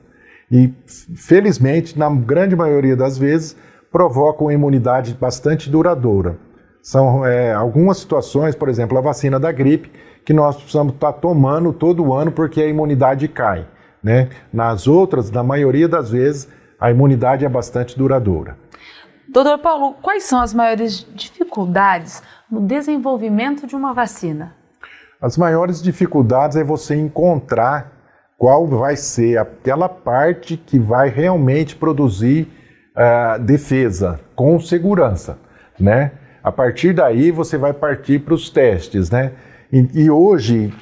[0.51, 0.73] E,
[1.15, 3.55] felizmente, na grande maioria das vezes,
[3.91, 6.39] provocam imunidade bastante duradoura.
[6.81, 9.91] São é, algumas situações, por exemplo, a vacina da gripe,
[10.25, 13.67] que nós precisamos estar tomando todo ano porque a imunidade cai.
[14.03, 14.29] Né?
[14.51, 18.57] Nas outras, na maioria das vezes, a imunidade é bastante duradoura.
[19.29, 24.59] Doutor Paulo, quais são as maiores dificuldades no desenvolvimento de uma vacina?
[25.21, 27.91] As maiores dificuldades é você encontrar
[28.39, 32.47] qual vai ser aquela parte que vai realmente produzir
[32.97, 35.37] uh, defesa com segurança,
[35.79, 36.13] né?
[36.43, 39.33] A partir daí você vai partir para os testes, né?
[39.71, 40.73] E, e, hoje,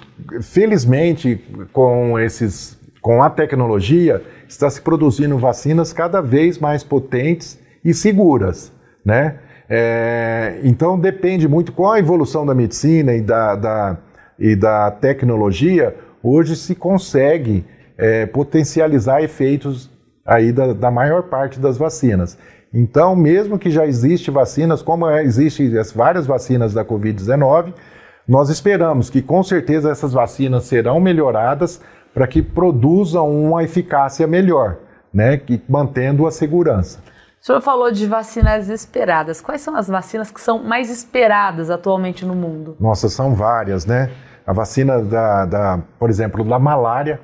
[0.41, 1.35] felizmente,
[1.73, 8.71] com esses, com a tecnologia, está se produzindo vacinas cada vez mais potentes e seguras,
[9.03, 9.37] né?
[9.69, 13.97] É, então depende muito com a evolução da medicina e da, da
[14.39, 17.65] e da tecnologia, hoje se consegue
[17.97, 19.89] é, potencializar efeitos
[20.25, 22.37] aí da, da, maior parte das vacinas.
[22.73, 27.73] Então, mesmo que já existe vacinas, como é, existem as várias vacinas da Covid-19,
[28.27, 31.81] nós esperamos que com certeza essas vacinas serão melhoradas
[32.13, 34.77] para que produzam uma eficácia melhor,
[35.11, 36.99] né, que mantendo a segurança.
[37.41, 39.39] O senhor falou de vacinas esperadas.
[39.39, 42.75] Quais são as vacinas que são mais esperadas atualmente no mundo?
[42.79, 44.11] Nossa, são várias, né?
[44.49, 47.19] A vacina da, da por exemplo, da malária.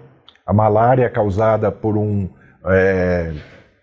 [0.45, 2.29] A malária é causada por um,
[2.65, 3.33] é,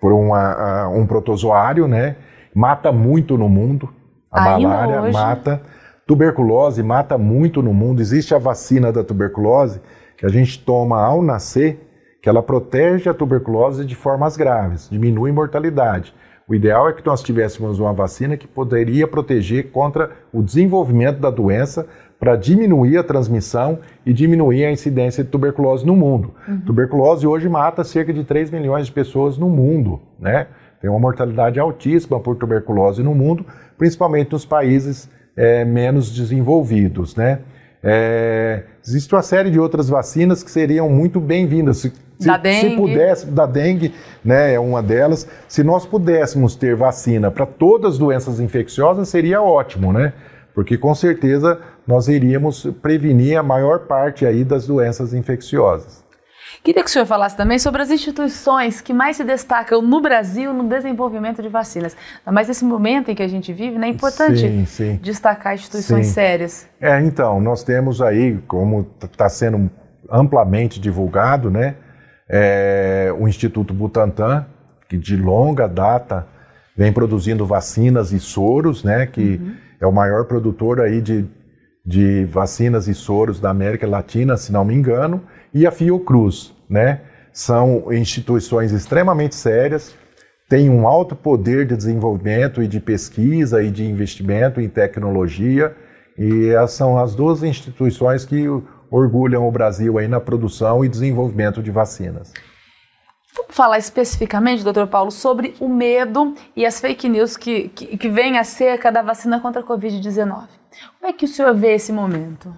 [0.00, 2.14] por uma, um protozoário, né?
[2.54, 3.92] Mata muito no mundo.
[4.30, 5.12] A Ainda malária hoje...
[5.12, 5.60] mata.
[6.06, 8.00] Tuberculose mata muito no mundo.
[8.00, 9.80] Existe a vacina da tuberculose
[10.16, 11.80] que a gente toma ao nascer,
[12.22, 16.14] que ela protege a tuberculose de formas graves, diminui a mortalidade.
[16.48, 21.30] O ideal é que nós tivéssemos uma vacina que poderia proteger contra o desenvolvimento da
[21.30, 21.88] doença
[22.22, 26.32] para diminuir a transmissão e diminuir a incidência de tuberculose no mundo.
[26.46, 26.60] Uhum.
[26.60, 30.46] Tuberculose hoje mata cerca de 3 milhões de pessoas no mundo, né?
[30.80, 33.44] Tem uma mortalidade altíssima por tuberculose no mundo,
[33.76, 37.40] principalmente nos países é, menos desenvolvidos, né?
[37.82, 41.78] É, existe uma série de outras vacinas que seriam muito bem-vindas.
[41.78, 41.92] Se,
[42.24, 42.70] da dengue.
[42.70, 43.92] se pudesse, da dengue,
[44.24, 45.26] né, é uma delas.
[45.48, 50.12] Se nós pudéssemos ter vacina para todas as doenças infecciosas, seria ótimo, né?
[50.54, 56.02] Porque com certeza nós iríamos prevenir a maior parte aí das doenças infecciosas.
[56.62, 60.52] Queria que o senhor falasse também sobre as instituições que mais se destacam no Brasil
[60.52, 61.96] no desenvolvimento de vacinas.
[62.24, 65.00] Mas nesse momento em que a gente vive, né, é importante sim, sim.
[65.02, 66.12] destacar instituições sim.
[66.12, 66.68] sérias.
[66.80, 69.68] É, então, nós temos aí, como está sendo
[70.08, 71.74] amplamente divulgado, né,
[72.28, 74.46] é, o Instituto Butantan,
[74.88, 76.26] que de longa data
[76.76, 79.54] vem produzindo vacinas e soros, né, que uhum.
[79.82, 81.26] É o maior produtor aí de,
[81.84, 85.20] de vacinas e soros da América Latina, se não me engano,
[85.52, 87.00] e a Fiocruz, né?
[87.32, 89.92] São instituições extremamente sérias,
[90.48, 95.74] têm um alto poder de desenvolvimento e de pesquisa e de investimento em tecnologia,
[96.16, 98.46] e são as duas instituições que
[98.88, 102.32] orgulham o Brasil aí na produção e desenvolvimento de vacinas.
[103.34, 108.08] Vamos falar especificamente, doutor Paulo, sobre o medo e as fake news que, que, que
[108.08, 110.48] vêm acerca da vacina contra a Covid-19.
[111.00, 112.54] Como é que o senhor vê esse momento?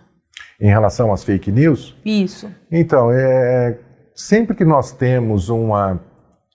[0.61, 1.97] Em relação às fake news?
[2.05, 2.51] Isso.
[2.71, 3.79] Então, é,
[4.15, 6.01] sempre que nós temos uma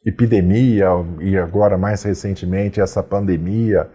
[0.05, 0.87] epidemia,
[1.21, 3.89] e agora mais recentemente essa pandemia,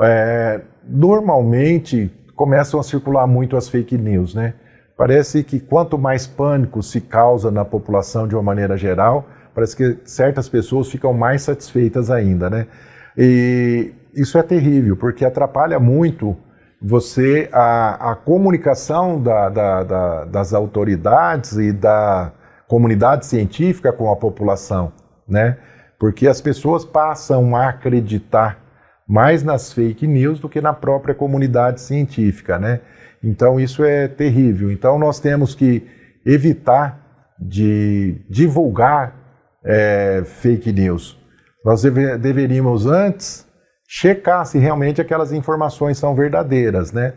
[0.00, 4.54] é, normalmente começam a circular muito as fake news, né?
[4.96, 9.26] Parece que quanto mais pânico se causa na população de uma maneira geral,
[9.58, 12.68] Parece que certas pessoas ficam mais satisfeitas ainda, né?
[13.16, 16.36] E isso é terrível, porque atrapalha muito
[16.80, 22.30] você a, a comunicação da, da, da, das autoridades e da
[22.68, 24.92] comunidade científica com a população,
[25.28, 25.58] né?
[25.98, 28.60] Porque as pessoas passam a acreditar
[29.08, 32.78] mais nas fake news do que na própria comunidade científica, né?
[33.24, 34.70] Então isso é terrível.
[34.70, 35.84] Então nós temos que
[36.24, 39.17] evitar de divulgar
[39.64, 41.18] é, fake news.
[41.64, 43.46] Nós deve, deveríamos antes
[43.86, 47.14] checar se realmente aquelas informações são verdadeiras, né?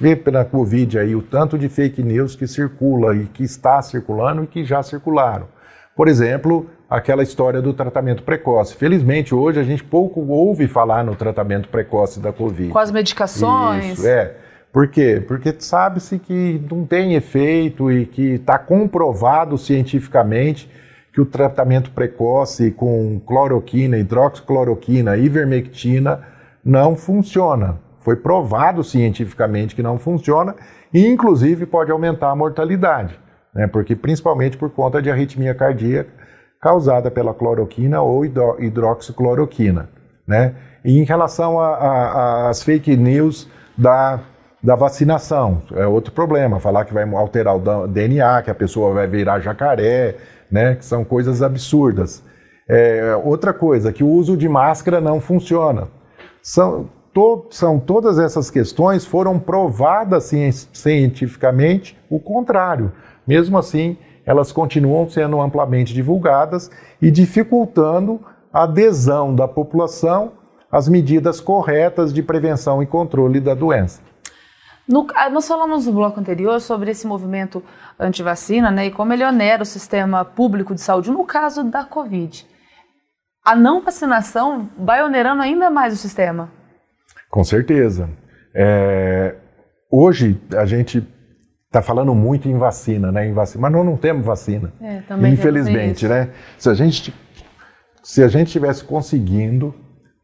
[0.00, 4.44] Vê pela Covid aí o tanto de fake news que circula e que está circulando
[4.44, 5.48] e que já circularam.
[5.96, 8.76] Por exemplo, aquela história do tratamento precoce.
[8.76, 12.70] Felizmente, hoje a gente pouco ouve falar no tratamento precoce da Covid.
[12.70, 13.98] Com as medicações.
[13.98, 14.34] Isso, é.
[14.72, 15.22] Por quê?
[15.26, 20.68] Porque sabe-se que não tem efeito e que está comprovado cientificamente
[21.14, 26.26] que o tratamento precoce com cloroquina, hidroxicloroquina, ivermectina
[26.64, 27.78] não funciona.
[28.00, 30.56] Foi provado cientificamente que não funciona
[30.92, 33.16] e, inclusive, pode aumentar a mortalidade,
[33.54, 33.68] né?
[33.68, 36.10] porque principalmente por conta de arritmia cardíaca
[36.60, 39.88] causada pela cloroquina ou hidroxicloroquina.
[40.26, 40.54] Né?
[40.84, 43.48] E em relação às fake news
[43.78, 44.18] da,
[44.60, 49.06] da vacinação, é outro problema, falar que vai alterar o DNA, que a pessoa vai
[49.06, 50.16] virar jacaré,
[50.54, 50.76] né?
[50.76, 52.22] Que são coisas absurdas.
[52.68, 55.88] É, outra coisa, que o uso de máscara não funciona.
[56.40, 60.30] São, to, são todas essas questões foram provadas
[60.72, 62.92] cientificamente o contrário.
[63.26, 66.70] Mesmo assim, elas continuam sendo amplamente divulgadas
[67.02, 68.20] e dificultando
[68.52, 70.34] a adesão da população
[70.70, 74.00] às medidas corretas de prevenção e controle da doença.
[74.86, 77.62] No, ah, nós falamos no bloco anterior sobre esse movimento
[77.98, 82.46] anti-vacina né, e como ele onera o sistema público de saúde no caso da Covid.
[83.44, 86.50] A não vacinação vai onerando ainda mais o sistema.
[87.30, 88.08] Com certeza.
[88.54, 89.34] É,
[89.90, 91.06] hoje a gente
[91.66, 93.26] está falando muito em vacina, né?
[93.26, 94.72] Em vacina, mas nós não temos vacina.
[94.80, 96.30] É, infelizmente, né?
[96.56, 97.12] Se a gente
[98.02, 99.74] se a gente tivesse conseguindo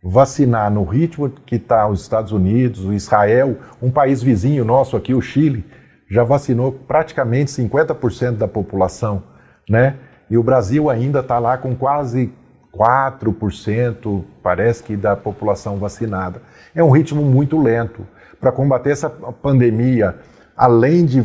[0.03, 5.15] vacinar no ritmo que está os Estados Unidos, o Israel, um país vizinho nosso aqui,
[5.15, 5.65] o Chile,
[6.11, 9.23] já vacinou praticamente 50% da população,
[9.69, 9.97] né?
[10.29, 12.33] E o Brasil ainda está lá com quase
[12.73, 16.41] 4%, parece que, da população vacinada.
[16.75, 18.07] É um ritmo muito lento.
[18.41, 20.17] Para combater essa pandemia,
[20.57, 21.25] além de,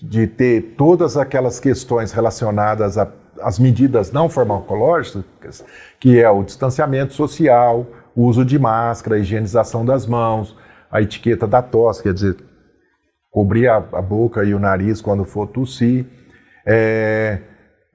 [0.00, 2.96] de ter todas aquelas questões relacionadas
[3.40, 5.64] às medidas não farmacológicas,
[5.98, 10.56] que é o distanciamento social, o uso de máscara, a higienização das mãos,
[10.90, 12.36] a etiqueta da tosse, quer dizer,
[13.30, 16.06] cobrir a, a boca e o nariz quando for tossir.
[16.64, 17.40] É,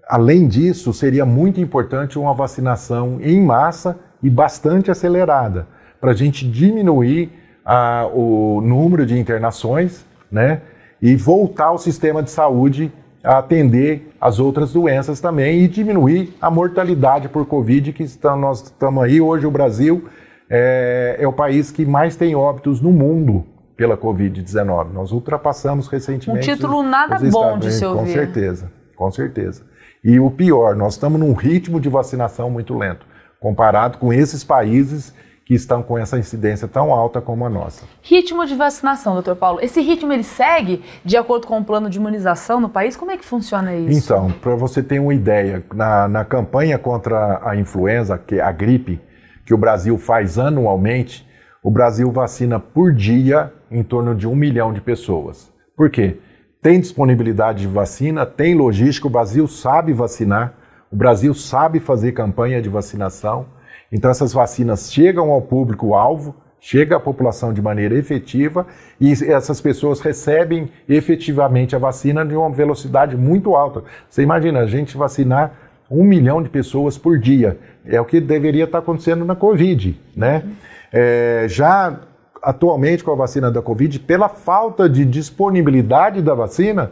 [0.07, 5.67] além disso, seria muito importante uma vacinação em massa e bastante acelerada,
[6.01, 7.31] para a gente diminuir
[7.63, 10.61] a, o número de internações né,
[11.01, 12.91] e voltar o sistema de saúde
[13.23, 19.03] atender as outras doenças também e diminuir a mortalidade por Covid, que estamos, nós estamos
[19.03, 19.19] aí.
[19.19, 20.07] Hoje o Brasil
[20.49, 23.45] é, é o país que mais tem óbitos no mundo
[23.75, 24.91] pela Covid-19.
[24.91, 26.49] Nós ultrapassamos recentemente.
[26.49, 27.99] Um título nada bom de se ouvir.
[27.99, 29.63] Com certeza, com certeza.
[30.03, 33.05] E o pior, nós estamos num ritmo de vacinação muito lento,
[33.39, 35.13] comparado com esses países
[35.49, 37.83] que estão com essa incidência tão alta como a nossa.
[38.03, 39.59] Ritmo de vacinação, doutor Paulo.
[39.63, 42.95] Esse ritmo ele segue de acordo com o plano de imunização no país?
[42.95, 43.97] Como é que funciona isso?
[43.97, 48.51] Então, para você ter uma ideia, na, na campanha contra a influenza, que é a
[48.51, 49.01] gripe,
[49.43, 51.27] que o Brasil faz anualmente,
[51.63, 55.51] o Brasil vacina por dia em torno de um milhão de pessoas.
[55.75, 56.19] Por quê?
[56.61, 60.53] Tem disponibilidade de vacina, tem logística, o Brasil sabe vacinar,
[60.91, 63.57] o Brasil sabe fazer campanha de vacinação
[63.91, 68.67] então essas vacinas chegam ao público-alvo, chega à população de maneira efetiva
[68.99, 73.83] e essas pessoas recebem efetivamente a vacina de uma velocidade muito alta.
[74.09, 75.53] Você imagina a gente vacinar
[75.89, 77.57] um milhão de pessoas por dia.
[77.85, 80.43] É o que deveria estar acontecendo na Covid, né?
[80.91, 81.99] É, já
[82.41, 86.91] atualmente com a vacina da Covid, pela falta de disponibilidade da vacina,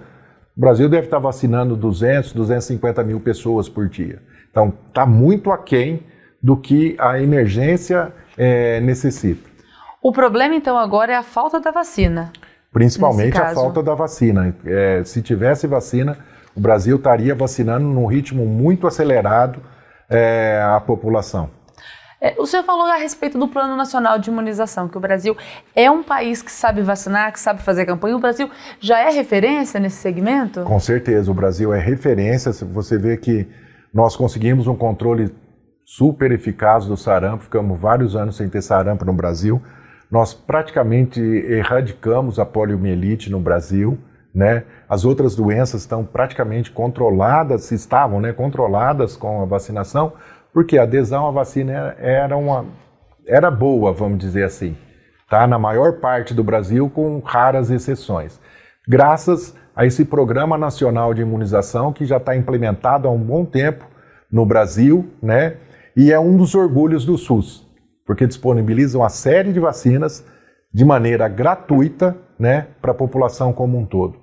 [0.56, 4.22] o Brasil deve estar vacinando 200, 250 mil pessoas por dia.
[4.50, 6.02] Então, está muito aquém
[6.42, 9.50] do que a emergência é, necessita.
[10.02, 12.32] O problema, então, agora é a falta da vacina.
[12.72, 14.56] Principalmente a falta da vacina.
[14.66, 16.18] É, se tivesse vacina,
[16.56, 19.62] o Brasil estaria vacinando num ritmo muito acelerado
[20.10, 21.50] é, a população.
[22.20, 25.38] É, o senhor falou a respeito do Plano Nacional de Imunização, que o Brasil
[25.76, 28.16] é um país que sabe vacinar, que sabe fazer campanha.
[28.16, 30.64] O Brasil já é referência nesse segmento?
[30.64, 32.52] Com certeza, o Brasil é referência.
[32.52, 33.48] Você vê que
[33.94, 35.32] nós conseguimos um controle
[35.90, 39.62] super eficaz do sarampo, ficamos vários anos sem ter sarampo no Brasil.
[40.12, 43.98] Nós praticamente erradicamos a poliomielite no Brasil,
[44.36, 44.66] né?
[44.90, 50.12] As outras doenças estão praticamente controladas, estavam, né, controladas com a vacinação,
[50.54, 52.66] porque a adesão à vacina era uma
[53.26, 54.76] era boa, vamos dizer assim,
[55.30, 55.48] tá?
[55.48, 58.42] Na maior parte do Brasil, com raras exceções.
[58.86, 63.86] Graças a esse Programa Nacional de Imunização que já está implementado há um bom tempo
[64.30, 65.56] no Brasil, né?
[65.98, 67.66] E é um dos orgulhos do SUS,
[68.06, 70.24] porque disponibilizam uma série de vacinas
[70.72, 74.16] de maneira gratuita né, para a população como um todo.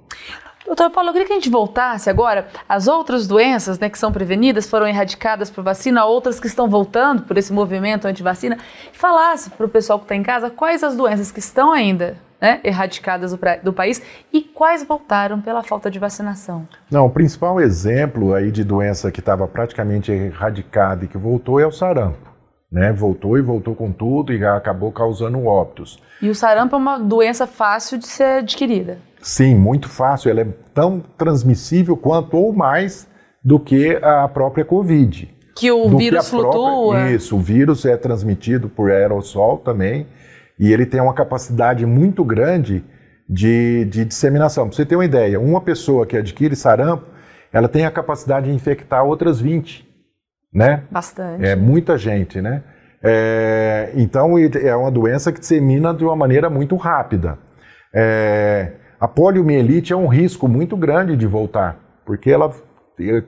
[0.65, 2.47] Doutor Paulo, eu queria que a gente voltasse agora.
[2.69, 7.23] As outras doenças né, que são prevenidas foram erradicadas por vacina, outras que estão voltando
[7.23, 8.57] por esse movimento anti-vacina.
[8.93, 12.61] Falasse para o pessoal que está em casa quais as doenças que estão ainda né,
[12.63, 16.69] erradicadas do, do, país e quais voltaram pela falta de vacinação?
[16.91, 21.67] Não, o principal exemplo aí de doença que estava praticamente erradicada e que voltou é
[21.67, 22.35] o sarampo.
[22.71, 26.03] Né, voltou e voltou com tudo e acabou causando óbitos.
[26.21, 28.99] E o sarampo é uma doença fácil de ser adquirida?
[29.23, 30.31] Sim, muito fácil.
[30.31, 33.09] Ela é tão transmissível quanto ou mais
[33.43, 35.33] do que a própria Covid.
[35.57, 36.51] Que o vírus que flutua?
[36.51, 37.15] Própria...
[37.15, 40.07] Isso, o vírus é transmitido por aerossol também
[40.59, 42.85] e ele tem uma capacidade muito grande
[43.29, 44.67] de, de disseminação.
[44.69, 47.07] Para você ter uma ideia, uma pessoa que adquire sarampo,
[47.53, 49.87] ela tem a capacidade de infectar outras 20,
[50.53, 50.85] né?
[50.91, 51.45] Bastante.
[51.45, 52.63] É muita gente, né?
[53.03, 57.39] É, então é uma doença que dissemina de uma maneira muito rápida.
[57.93, 62.51] É, a poliomielite é um risco muito grande de voltar, porque ela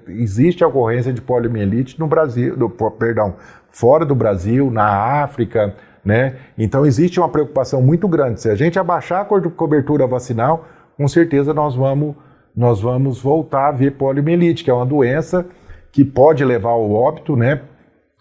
[0.09, 3.37] existe a ocorrência de poliomielite no Brasil, do, perdão,
[3.71, 5.75] fora do Brasil, na África,
[6.07, 6.37] né?
[6.57, 8.41] Então existe uma preocupação muito grande.
[8.41, 10.65] Se a gente abaixar a cobertura vacinal,
[10.97, 12.15] com certeza nós vamos,
[12.57, 15.45] nós vamos voltar a ver poliomielite, que é uma doença
[15.91, 17.61] que pode levar ao óbito, né?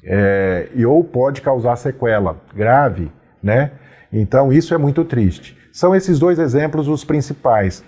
[0.03, 3.11] É, e ou pode causar sequela grave,
[3.41, 3.71] né?
[4.11, 5.55] Então isso é muito triste.
[5.71, 7.83] São esses dois exemplos os principais.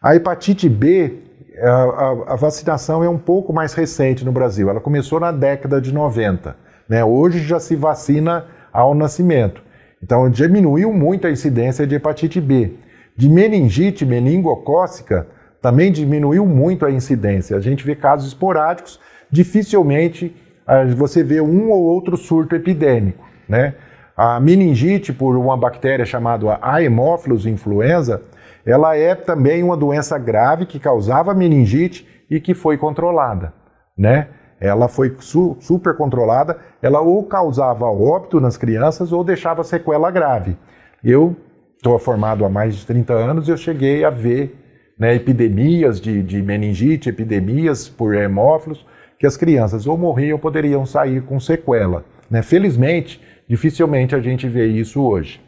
[0.00, 1.18] A hepatite B,
[1.60, 4.70] a, a, a vacinação é um pouco mais recente no Brasil.
[4.70, 6.56] Ela começou na década de 90.
[6.88, 7.04] Né?
[7.04, 9.62] Hoje já se vacina ao nascimento.
[10.02, 12.72] Então, diminuiu muito a incidência de hepatite B.
[13.16, 15.26] De meningite meningocócica,
[15.60, 17.56] também diminuiu muito a incidência.
[17.56, 18.98] A gente vê casos esporádicos,
[19.30, 20.34] dificilmente
[20.66, 23.24] ah, você vê um ou outro surto epidêmico.
[23.48, 23.74] Né?
[24.16, 28.22] A meningite, por uma bactéria chamada Haemophilus influenza,
[28.64, 33.52] ela é também uma doença grave que causava meningite e que foi controlada.
[33.96, 34.28] Né?
[34.62, 40.56] Ela foi su super controlada, ela ou causava óbito nas crianças ou deixava sequela grave.
[41.02, 41.36] Eu
[41.76, 44.56] estou formado há mais de 30 anos e eu cheguei a ver
[44.96, 48.86] né, epidemias de, de, meningite, epidemias por hemófilos,
[49.18, 52.04] que as crianças ou morriam ou poderiam sair com sequela.
[52.30, 52.40] Né?
[52.40, 55.40] Felizmente, dificilmente a gente vê isso hoje.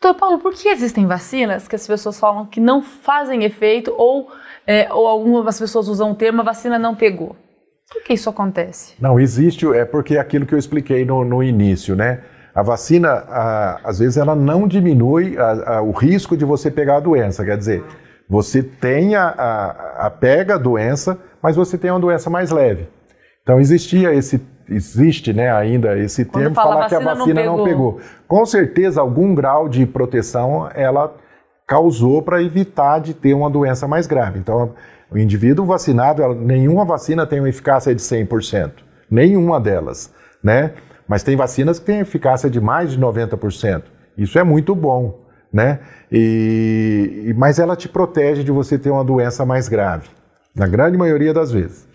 [0.00, 4.30] Doutor Paulo, por que existem vacinas que as pessoas falam que não fazem efeito ou,
[4.66, 7.36] é, ou algumas pessoas usam o termo a vacina não pegou?
[7.90, 8.94] Por que isso acontece?
[9.00, 12.20] Não, existe, é porque é aquilo que eu expliquei no, no início, né?
[12.54, 16.96] A vacina, a, às vezes, ela não diminui a, a, o risco de você pegar
[16.96, 17.44] a doença.
[17.44, 17.84] Quer dizer,
[18.28, 19.28] você tem a,
[19.98, 22.88] a, pega a doença, mas você tem uma doença mais leve.
[23.42, 27.26] Então existia esse, existe né, ainda esse Quando termo, fala falar que a vacina não
[27.26, 27.92] vacina não pegou.
[27.94, 28.00] pegou.
[28.26, 31.14] Com certeza, algum grau de proteção ela
[31.66, 34.38] causou para evitar de ter uma doença mais grave.
[34.38, 34.74] Então,
[35.10, 38.72] o indivíduo vacinado, nenhuma vacina tem uma eficácia de 100%.
[39.10, 40.72] Nenhuma delas, né?
[41.06, 43.84] Mas tem vacinas que têm eficácia de mais de 90%.
[44.16, 45.80] Isso é muito bom, né?
[46.12, 50.08] E, mas ela te protege de você ter uma doença mais grave,
[50.54, 51.88] na grande maioria das vezes.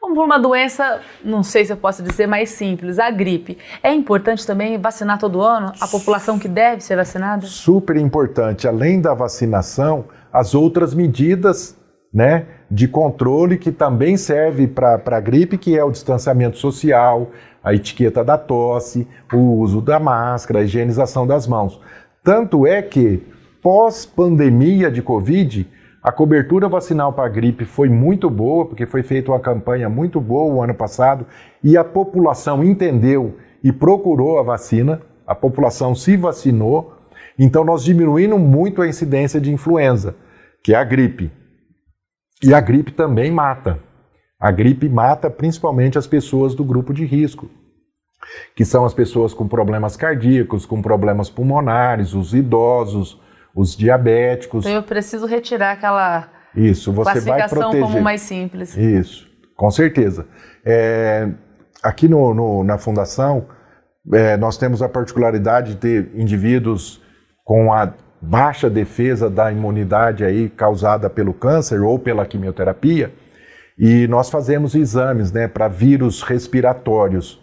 [0.00, 3.56] Vamos por uma doença, não sei se eu posso dizer mais simples, a gripe.
[3.82, 7.46] É importante também vacinar todo ano a população que deve ser vacinada?
[7.46, 11.76] super importante, além da vacinação, as outras medidas
[12.12, 17.30] né, de controle que também serve para a gripe, que é o distanciamento social,
[17.62, 21.80] a etiqueta da tosse, o uso da máscara, a higienização das mãos.
[22.22, 23.22] Tanto é que,
[23.62, 25.68] pós-pandemia de Covid,
[26.02, 30.20] a cobertura vacinal para a gripe foi muito boa, porque foi feita uma campanha muito
[30.20, 31.26] boa o ano passado
[31.62, 36.94] e a população entendeu e procurou a vacina, a população se vacinou,
[37.38, 40.16] então nós diminuímos muito a incidência de influenza,
[40.62, 41.30] que é a gripe.
[42.42, 43.78] E a gripe também mata.
[44.38, 47.50] A gripe mata principalmente as pessoas do grupo de risco,
[48.56, 53.20] que são as pessoas com problemas cardíacos, com problemas pulmonares, os idosos,
[53.54, 54.64] os diabéticos.
[54.64, 57.82] Então eu preciso retirar aquela Isso, você vai classificação proteger.
[57.86, 58.74] como mais simples.
[58.76, 60.26] Isso, com certeza.
[60.64, 61.28] É,
[61.82, 63.46] aqui no, no- na Fundação,
[64.14, 67.02] é, nós temos a particularidade de ter indivíduos
[67.44, 73.12] com a baixa defesa da imunidade aí causada pelo câncer ou pela quimioterapia,
[73.78, 77.40] e nós fazemos exames né, para vírus respiratórios.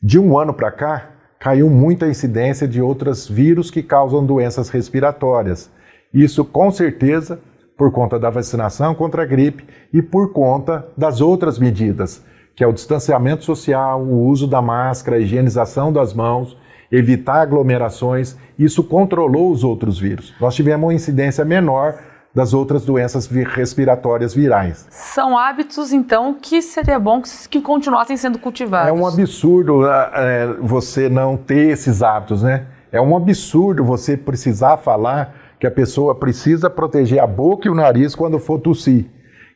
[0.00, 4.68] De um ano para cá, caiu muito a incidência de outros vírus que causam doenças
[4.68, 5.70] respiratórias.
[6.14, 7.40] Isso, com certeza,
[7.76, 12.22] por conta da vacinação contra a gripe e por conta das outras medidas,
[12.54, 16.56] que é o distanciamento social, o uso da máscara, a higienização das mãos,
[16.90, 18.36] evitar aglomerações.
[18.58, 20.34] Isso controlou os outros vírus.
[20.40, 21.98] Nós tivemos uma incidência menor
[22.34, 24.86] das outras doenças respiratórias virais.
[24.90, 27.20] São hábitos, então, que seria bom
[27.50, 28.88] que, continuassem sendo cultivados.
[28.88, 32.66] É um absurdo ah, é, você não ter esses hábitos, né?
[32.92, 37.74] É um absurdo você precisar falar que a pessoa precisa proteger a boca e o
[37.74, 39.06] nariz quando for tossir.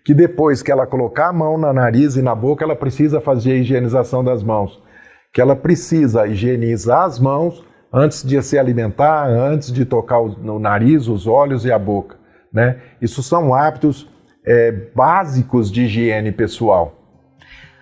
[0.05, 3.53] Que depois que ela colocar a mão no nariz e na boca, ela precisa fazer
[3.53, 4.82] a higienização das mãos.
[5.35, 7.62] Que ela precisa higienizar as mãos
[7.93, 12.16] antes de se alimentar, antes de tocar o, nariz, os olhos e a boca.
[12.51, 12.78] Né?
[13.03, 14.09] Isso são hábitos
[14.47, 16.95] é, básicos de higiene pessoal.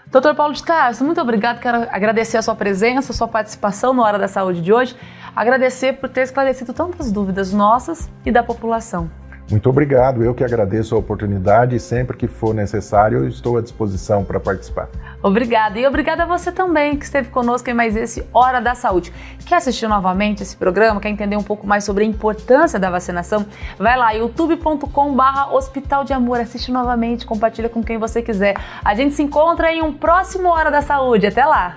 [0.06, 1.60] Doutor Paulo de Castro, muito obrigado.
[1.60, 4.96] Quero agradecer a sua presença, a sua participação no Hora da Saúde de hoje.
[5.34, 9.21] Agradecer por ter esclarecido tantas dúvidas nossas e da população.
[9.52, 13.60] Muito obrigado, eu que agradeço a oportunidade e sempre que for necessário eu estou à
[13.60, 14.88] disposição para participar.
[15.22, 15.78] Obrigada.
[15.78, 19.12] E obrigada a você também que esteve conosco em mais esse Hora da Saúde.
[19.44, 21.00] Quer assistir novamente esse programa?
[21.02, 23.44] Quer entender um pouco mais sobre a importância da vacinação?
[23.78, 26.40] Vai lá, youtube.com/barra Hospital de Amor.
[26.40, 28.56] Assiste novamente, compartilha com quem você quiser.
[28.82, 31.26] A gente se encontra em um próximo Hora da Saúde.
[31.26, 31.76] Até lá!